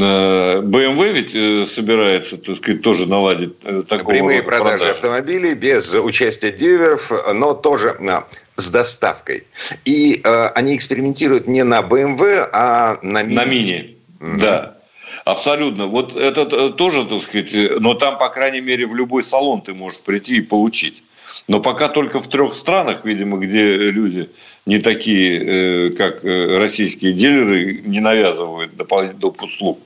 [0.00, 4.94] BMW ведь э, собирается, так сказать, тоже наладить э, такого Прямые продажи продаж.
[4.94, 8.24] автомобилей без участия дилеров, но тоже на,
[8.56, 9.44] с доставкой.
[9.84, 13.34] И э, они экспериментируют не на BMW, а на Mini.
[13.34, 14.40] На Mini, mm-hmm.
[14.40, 14.76] да.
[15.24, 15.86] Абсолютно.
[15.86, 19.62] Вот это э, тоже, так сказать, э, но там, по крайней мере, в любой салон
[19.62, 21.02] ты можешь прийти и получить.
[21.48, 24.28] Но пока только в трех странах, видимо, где люди
[24.66, 29.42] не такие, э, как российские дилеры, не навязывают дополнительный доп.
[29.42, 29.78] услуг.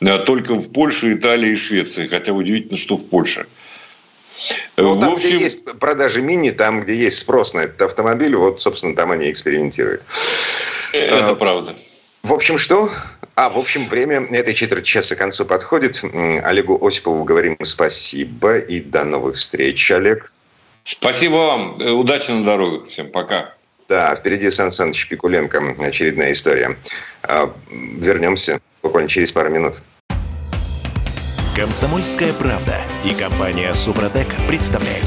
[0.00, 2.06] А только в Польше, Италии и Швеции.
[2.06, 3.46] Хотя удивительно, что в Польше.
[4.76, 5.28] Ну, там, общем...
[5.28, 9.30] где есть продажи мини, там, где есть спрос на этот автомобиль, вот, собственно, там они
[9.30, 10.02] экспериментируют.
[10.92, 11.76] Это а, правда.
[12.22, 12.90] В общем, что?
[13.36, 16.02] А, в общем, время этой четверти часа к концу подходит.
[16.42, 20.32] Олегу Осипову говорим спасибо и до новых встреч, Олег.
[20.82, 21.74] Спасибо вам.
[21.78, 22.86] Э, удачи на дорогах.
[22.88, 23.53] Всем пока.
[23.88, 25.60] Да, впереди Сан Саныч Пикуленко.
[25.78, 26.76] Очередная история.
[27.22, 29.82] А, вернемся буквально через пару минут.
[31.56, 35.06] Комсомольская правда и компания Супротек представляют.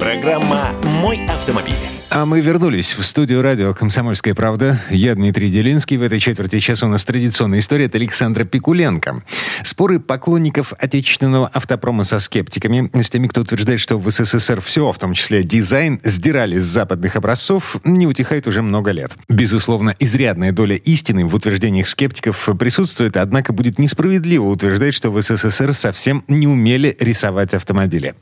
[0.00, 1.95] Программа «Мой автомобиль».
[2.18, 4.80] А мы вернулись в студию радио «Комсомольская правда».
[4.88, 5.98] Я Дмитрий Делинский.
[5.98, 9.22] В этой четверти часа у нас традиционная история от Александра Пикуленко.
[9.64, 14.98] Споры поклонников отечественного автопрома со скептиками, с теми, кто утверждает, что в СССР все, в
[14.98, 19.12] том числе дизайн, сдирали с западных образцов, не утихает уже много лет.
[19.28, 25.74] Безусловно, изрядная доля истины в утверждениях скептиков присутствует, однако будет несправедливо утверждать, что в СССР
[25.74, 28.14] совсем не умели рисовать автомобили.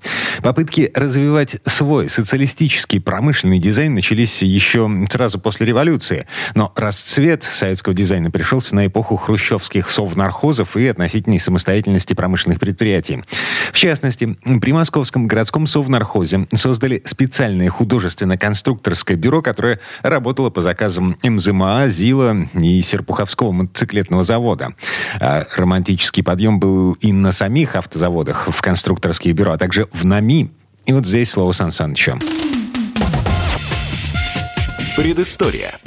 [0.42, 6.26] Попытки развивать свой социалистический промышленный дизайн начались еще сразу после революции.
[6.54, 13.24] Но расцвет советского дизайна пришелся на эпоху хрущевских совнархозов и относительной самостоятельности промышленных предприятий.
[13.72, 21.88] В частности, при Московском городском совнархозе создали специальное художественно-конструкторское бюро, которое работало по заказам МЗМА,
[21.88, 24.74] ЗИЛа и Серпуховского мотоциклетного завода.
[25.20, 30.50] А романтический подъем был и на самих автозаводах в конструкторских бюро, а также в НАМИ.
[30.86, 32.18] И вот здесь слово Сан Санычу.
[34.96, 35.80] Предыстория.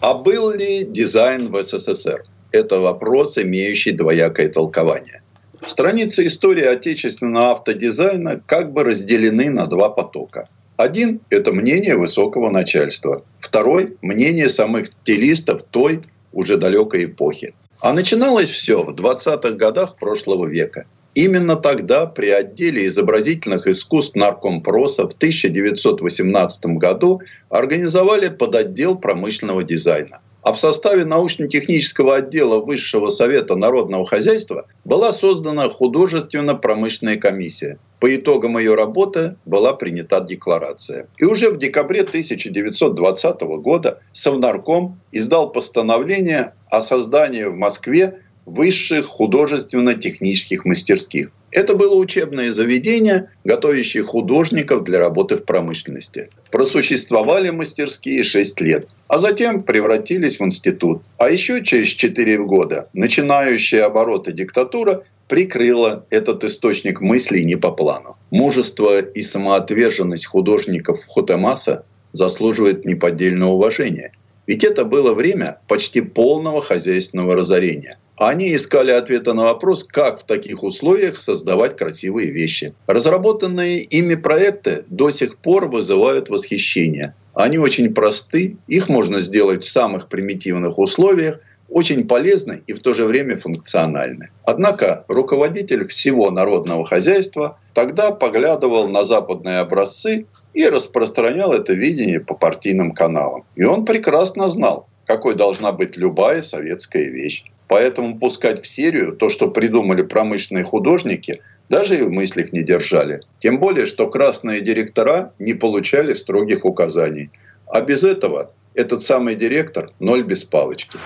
[0.00, 2.24] А был ли дизайн в СССР?
[2.50, 5.22] Это вопрос, имеющий двоякое толкование.
[5.64, 10.48] Страницы истории отечественного автодизайна как бы разделены на два потока.
[10.76, 13.24] Один– это мнение высокого начальства.
[13.38, 16.02] Второй– мнение самых стилистов той
[16.32, 17.54] уже далекой эпохи.
[17.80, 20.84] А начиналось все в 20-х годах прошлого века.
[21.14, 30.20] Именно тогда при отделе изобразительных искусств Наркомпроса в 1918 году организовали подотдел промышленного дизайна.
[30.42, 37.78] А в составе научно-технического отдела Высшего совета народного хозяйства была создана художественно-промышленная комиссия.
[37.98, 41.08] По итогам ее работы была принята декларация.
[41.18, 50.64] И уже в декабре 1920 года Совнарком издал постановление о создании в Москве высших художественно-технических
[50.64, 51.30] мастерских.
[51.52, 56.30] Это было учебное заведение, готовящее художников для работы в промышленности.
[56.50, 61.02] Просуществовали мастерские 6 лет, а затем превратились в институт.
[61.18, 68.16] А еще через 4 года начинающая обороты диктатура прикрыла этот источник мыслей не по плану.
[68.30, 74.12] Мужество и самоотверженность художников Хотемаса заслуживает неподдельного уважения.
[74.46, 77.98] Ведь это было время почти полного хозяйственного разорения.
[78.20, 82.74] Они искали ответа на вопрос, как в таких условиях создавать красивые вещи.
[82.86, 87.14] Разработанные ими проекты до сих пор вызывают восхищение.
[87.32, 91.40] Они очень просты, их можно сделать в самых примитивных условиях,
[91.70, 94.28] очень полезны и в то же время функциональны.
[94.44, 102.34] Однако руководитель всего народного хозяйства тогда поглядывал на западные образцы и распространял это видение по
[102.34, 103.44] партийным каналам.
[103.56, 107.44] И он прекрасно знал, какой должна быть любая советская вещь.
[107.70, 113.20] Поэтому пускать в серию то, что придумали промышленные художники, даже и в мыслях не держали.
[113.38, 117.30] Тем более, что красные директора не получали строгих указаний.
[117.68, 120.98] А без этого этот самый директор ноль без палочки.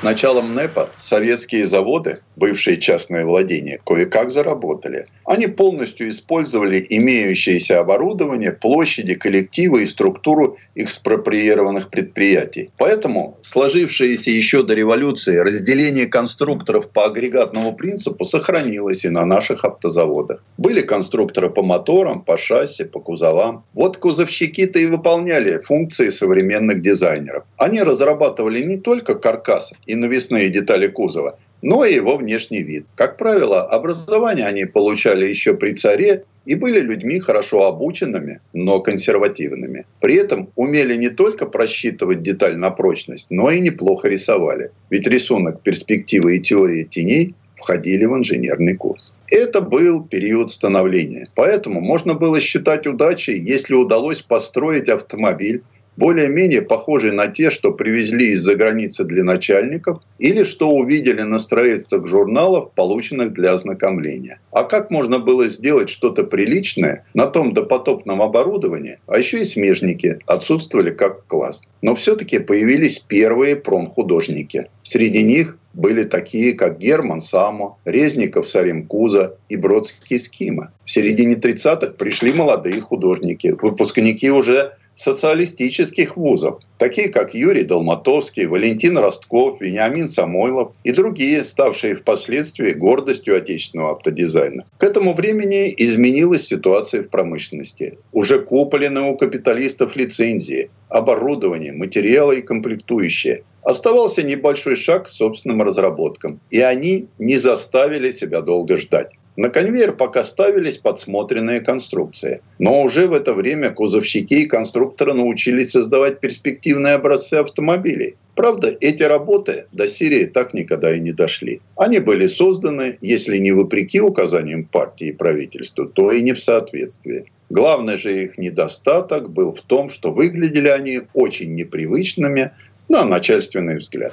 [0.00, 5.04] С началом НЭПа советские заводы, бывшие частные владения, кое-как заработали.
[5.26, 12.70] Они полностью использовали имеющееся оборудование, площади, коллективы и структуру экспроприированных предприятий.
[12.78, 20.42] Поэтому сложившееся еще до революции разделение конструкторов по агрегатному принципу сохранилось и на наших автозаводах.
[20.56, 23.64] Были конструкторы по моторам, по шасси, по кузовам.
[23.74, 27.44] Вот кузовщики-то и выполняли функции современных дизайнеров.
[27.58, 32.86] Они разрабатывали не только каркасы и навесные детали кузова, но и его внешний вид.
[32.94, 39.86] Как правило, образование они получали еще при царе и были людьми хорошо обученными, но консервативными.
[40.00, 44.70] При этом умели не только просчитывать деталь на прочность, но и неплохо рисовали.
[44.88, 49.12] Ведь рисунок перспективы и теории теней входили в инженерный курс.
[49.30, 51.28] Это был период становления.
[51.34, 55.62] Поэтому можно было считать удачей, если удалось построить автомобиль,
[55.96, 62.06] более-менее похожие на те, что привезли из-за границы для начальников или что увидели на страницах
[62.06, 64.40] журналов, полученных для ознакомления.
[64.52, 70.18] А как можно было сделать что-то приличное на том допотопном оборудовании, а еще и смежники
[70.26, 71.62] отсутствовали как класс.
[71.82, 74.66] Но все-таки появились первые промхудожники.
[74.82, 80.72] Среди них были такие, как Герман Само, Резников Сарим Куза и Бродский Скима.
[80.84, 88.98] В середине 30-х пришли молодые художники, выпускники уже социалистических вузов, такие как Юрий Долматовский, Валентин
[88.98, 94.66] Ростков, Вениамин Самойлов и другие, ставшие впоследствии гордостью отечественного автодизайна.
[94.76, 97.96] К этому времени изменилась ситуация в промышленности.
[98.12, 103.44] Уже куплены у капиталистов лицензии, оборудование, материалы и комплектующие.
[103.62, 109.12] Оставался небольшой шаг к собственным разработкам, и они не заставили себя долго ждать.
[109.36, 112.42] На конвейер пока ставились подсмотренные конструкции.
[112.58, 118.16] Но уже в это время кузовщики и конструкторы научились создавать перспективные образцы автомобилей.
[118.34, 121.60] Правда, эти работы до Сирии так никогда и не дошли.
[121.76, 127.26] Они были созданы, если не вопреки указаниям партии и правительству, то и не в соответствии.
[127.50, 132.52] Главный же их недостаток был в том, что выглядели они очень непривычными
[132.88, 134.12] на начальственный взгляд.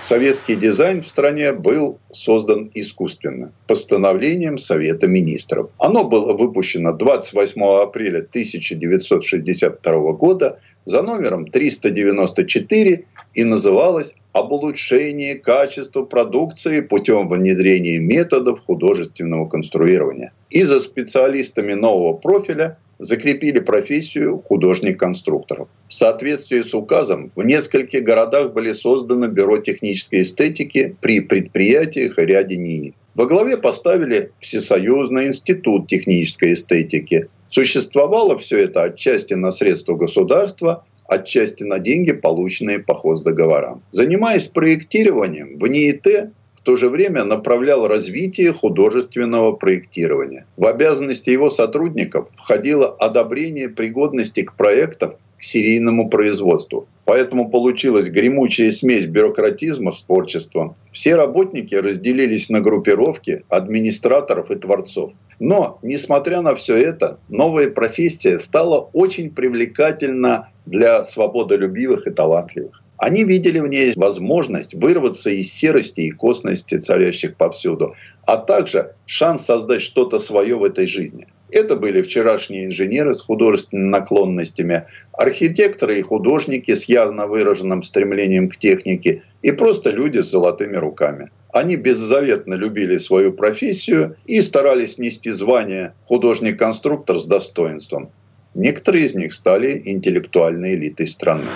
[0.00, 5.70] Советский дизайн в стране был создан искусственно постановлением Совета министров.
[5.78, 16.02] Оно было выпущено 28 апреля 1962 года за номером 394 и называлось «Об улучшении качества
[16.02, 20.32] продукции путем внедрения методов художественного конструирования».
[20.50, 25.68] И за специалистами нового профиля закрепили профессию художник-конструкторов.
[25.88, 32.22] В соответствии с указом в нескольких городах были созданы бюро технической эстетики при предприятиях и
[32.26, 32.94] ряде НИИ.
[33.14, 37.28] Во главе поставили Всесоюзный институт технической эстетики.
[37.46, 43.82] Существовало все это отчасти на средства государства, отчасти на деньги, полученные по хоздоговорам.
[43.90, 46.32] Занимаясь проектированием, в НИИТ
[46.66, 50.46] то же время направлял развитие художественного проектирования.
[50.56, 56.88] В обязанности его сотрудников входило одобрение пригодности к проектам к серийному производству.
[57.04, 60.74] Поэтому получилась гремучая смесь бюрократизма с творчеством.
[60.90, 65.12] Все работники разделились на группировки администраторов и творцов.
[65.38, 72.82] Но, несмотря на все это, новая профессия стала очень привлекательна для свободолюбивых и талантливых.
[72.98, 77.94] Они видели в ней возможность вырваться из серости и косности, царящих повсюду,
[78.26, 81.26] а также шанс создать что-то свое в этой жизни.
[81.56, 88.58] Это были вчерашние инженеры с художественными наклонностями, архитекторы и художники с явно выраженным стремлением к
[88.58, 91.30] технике и просто люди с золотыми руками.
[91.54, 98.10] Они беззаветно любили свою профессию и старались нести звание художник-конструктор с достоинством.
[98.54, 101.48] Некоторые из них стали интеллектуальной элитой страны.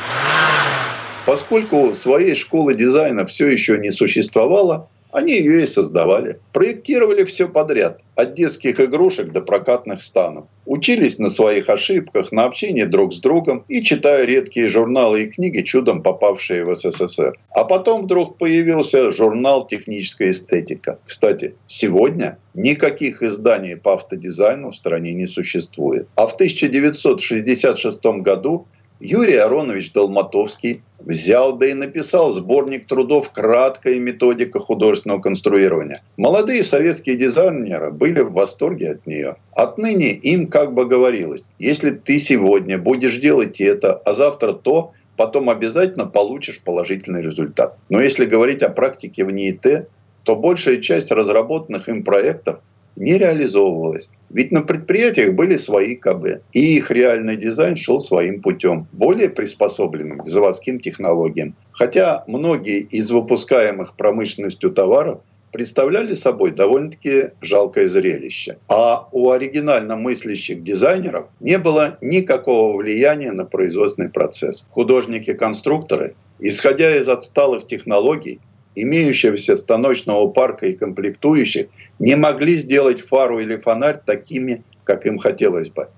[1.26, 6.38] Поскольку своей школы дизайна все еще не существовало, они ее и создавали.
[6.52, 10.46] Проектировали все подряд, от детских игрушек до прокатных станов.
[10.66, 15.62] Учились на своих ошибках, на общении друг с другом и читая редкие журналы и книги,
[15.62, 17.38] чудом попавшие в СССР.
[17.54, 20.98] А потом вдруг появился журнал «Техническая эстетика».
[21.04, 26.08] Кстати, сегодня никаких изданий по автодизайну в стране не существует.
[26.16, 28.66] А в 1966 году
[29.00, 36.02] Юрий Аронович Долматовский взял да и написал сборник трудов «Краткая методика художественного конструирования».
[36.18, 39.36] Молодые советские дизайнеры были в восторге от нее.
[39.52, 45.48] Отныне им как бы говорилось, если ты сегодня будешь делать это, а завтра то, потом
[45.48, 47.78] обязательно получишь положительный результат.
[47.88, 49.88] Но если говорить о практике в НИИТ,
[50.24, 52.60] то большая часть разработанных им проектов
[52.96, 54.10] не реализовывалось.
[54.30, 60.20] Ведь на предприятиях были свои КБ, и их реальный дизайн шел своим путем, более приспособленным
[60.20, 61.56] к заводским технологиям.
[61.72, 65.20] Хотя многие из выпускаемых промышленностью товаров
[65.52, 68.58] представляли собой довольно-таки жалкое зрелище.
[68.68, 74.66] А у оригинально мыслящих дизайнеров не было никакого влияния на производственный процесс.
[74.70, 78.40] Художники-конструкторы, исходя из отсталых технологий,
[78.74, 81.66] имеющегося станочного парка и комплектующих
[81.98, 85.88] не могли сделать фару или фонарь такими, как им хотелось бы.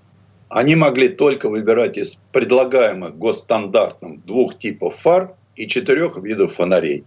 [0.49, 7.05] Они могли только выбирать из предлагаемых госстандартным двух типов фар и четырех видов фонарей.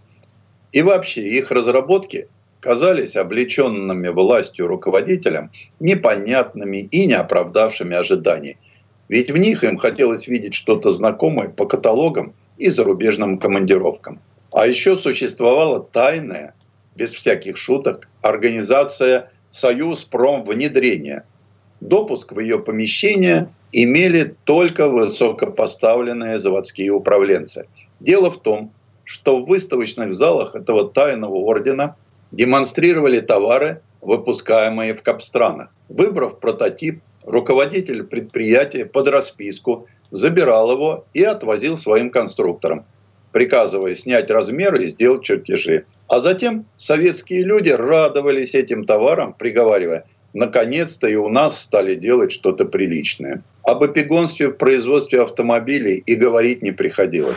[0.72, 2.28] И вообще их разработки
[2.60, 8.56] казались облеченными властью руководителям непонятными и не оправдавшими ожиданий.
[9.08, 14.20] Ведь в них им хотелось видеть что-то знакомое по каталогам и зарубежным командировкам.
[14.56, 16.54] А еще существовала тайная,
[16.94, 21.26] без всяких шуток, организация «Союз промвнедрения».
[21.82, 27.66] Допуск в ее помещение имели только высокопоставленные заводские управленцы.
[28.00, 28.72] Дело в том,
[29.04, 31.94] что в выставочных залах этого тайного ордена
[32.30, 35.68] демонстрировали товары, выпускаемые в капстранах.
[35.90, 42.86] Выбрав прототип, руководитель предприятия под расписку забирал его и отвозил своим конструкторам–
[43.36, 45.84] приказывая снять размеры и сделать чертежи.
[46.08, 52.64] А затем советские люди радовались этим товарам, приговаривая, наконец-то и у нас стали делать что-то
[52.64, 53.42] приличное.
[53.62, 57.36] Об эпигонстве в производстве автомобилей и говорить не приходилось.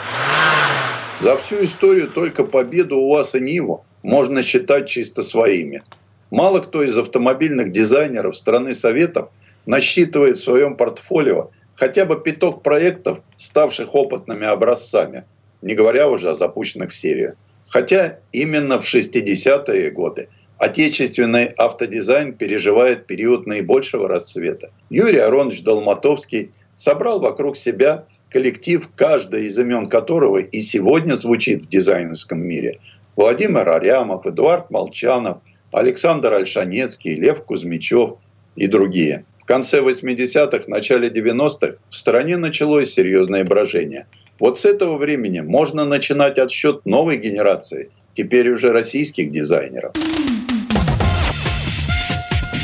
[1.20, 5.84] За всю историю только победу УАЗ и Ниву можно считать чисто своими.
[6.32, 9.32] Мало кто из автомобильных дизайнеров страны Советов
[9.66, 15.26] насчитывает в своем портфолио хотя бы пяток проектов, ставших опытными образцами–
[15.62, 17.36] не говоря уже о запущенных в серию.
[17.68, 24.72] Хотя именно в 60-е годы отечественный автодизайн переживает период наибольшего расцвета.
[24.90, 31.70] Юрий Аронович Долматовский собрал вокруг себя коллектив, каждый из имен которого и сегодня звучит в
[31.70, 32.80] дизайнерском мире.
[33.16, 35.40] Владимир Арямов, Эдуард Молчанов,
[35.72, 38.14] Александр Альшанецкий, Лев Кузьмичев
[38.56, 39.26] и другие.
[39.42, 44.08] В конце 80-х, начале 90-х в стране началось серьезное брожение–
[44.40, 49.94] Вот с этого времени можно начинать отсчет новой генерации, теперь уже российских дизайнеров.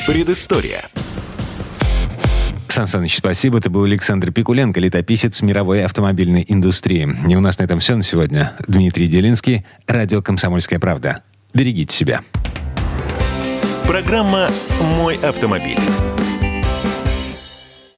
[0.08, 0.90] Предыстория.
[2.70, 3.60] Сан Саныч, спасибо.
[3.60, 7.10] Это был Александр Пикуленко, летописец мировой автомобильной индустрии.
[7.30, 8.54] И у нас на этом все на сегодня.
[8.68, 11.24] Дмитрий Делинский, радио «Комсомольская правда».
[11.54, 12.22] Берегите себя.
[13.88, 14.50] Программа
[14.98, 15.80] «Мой автомобиль».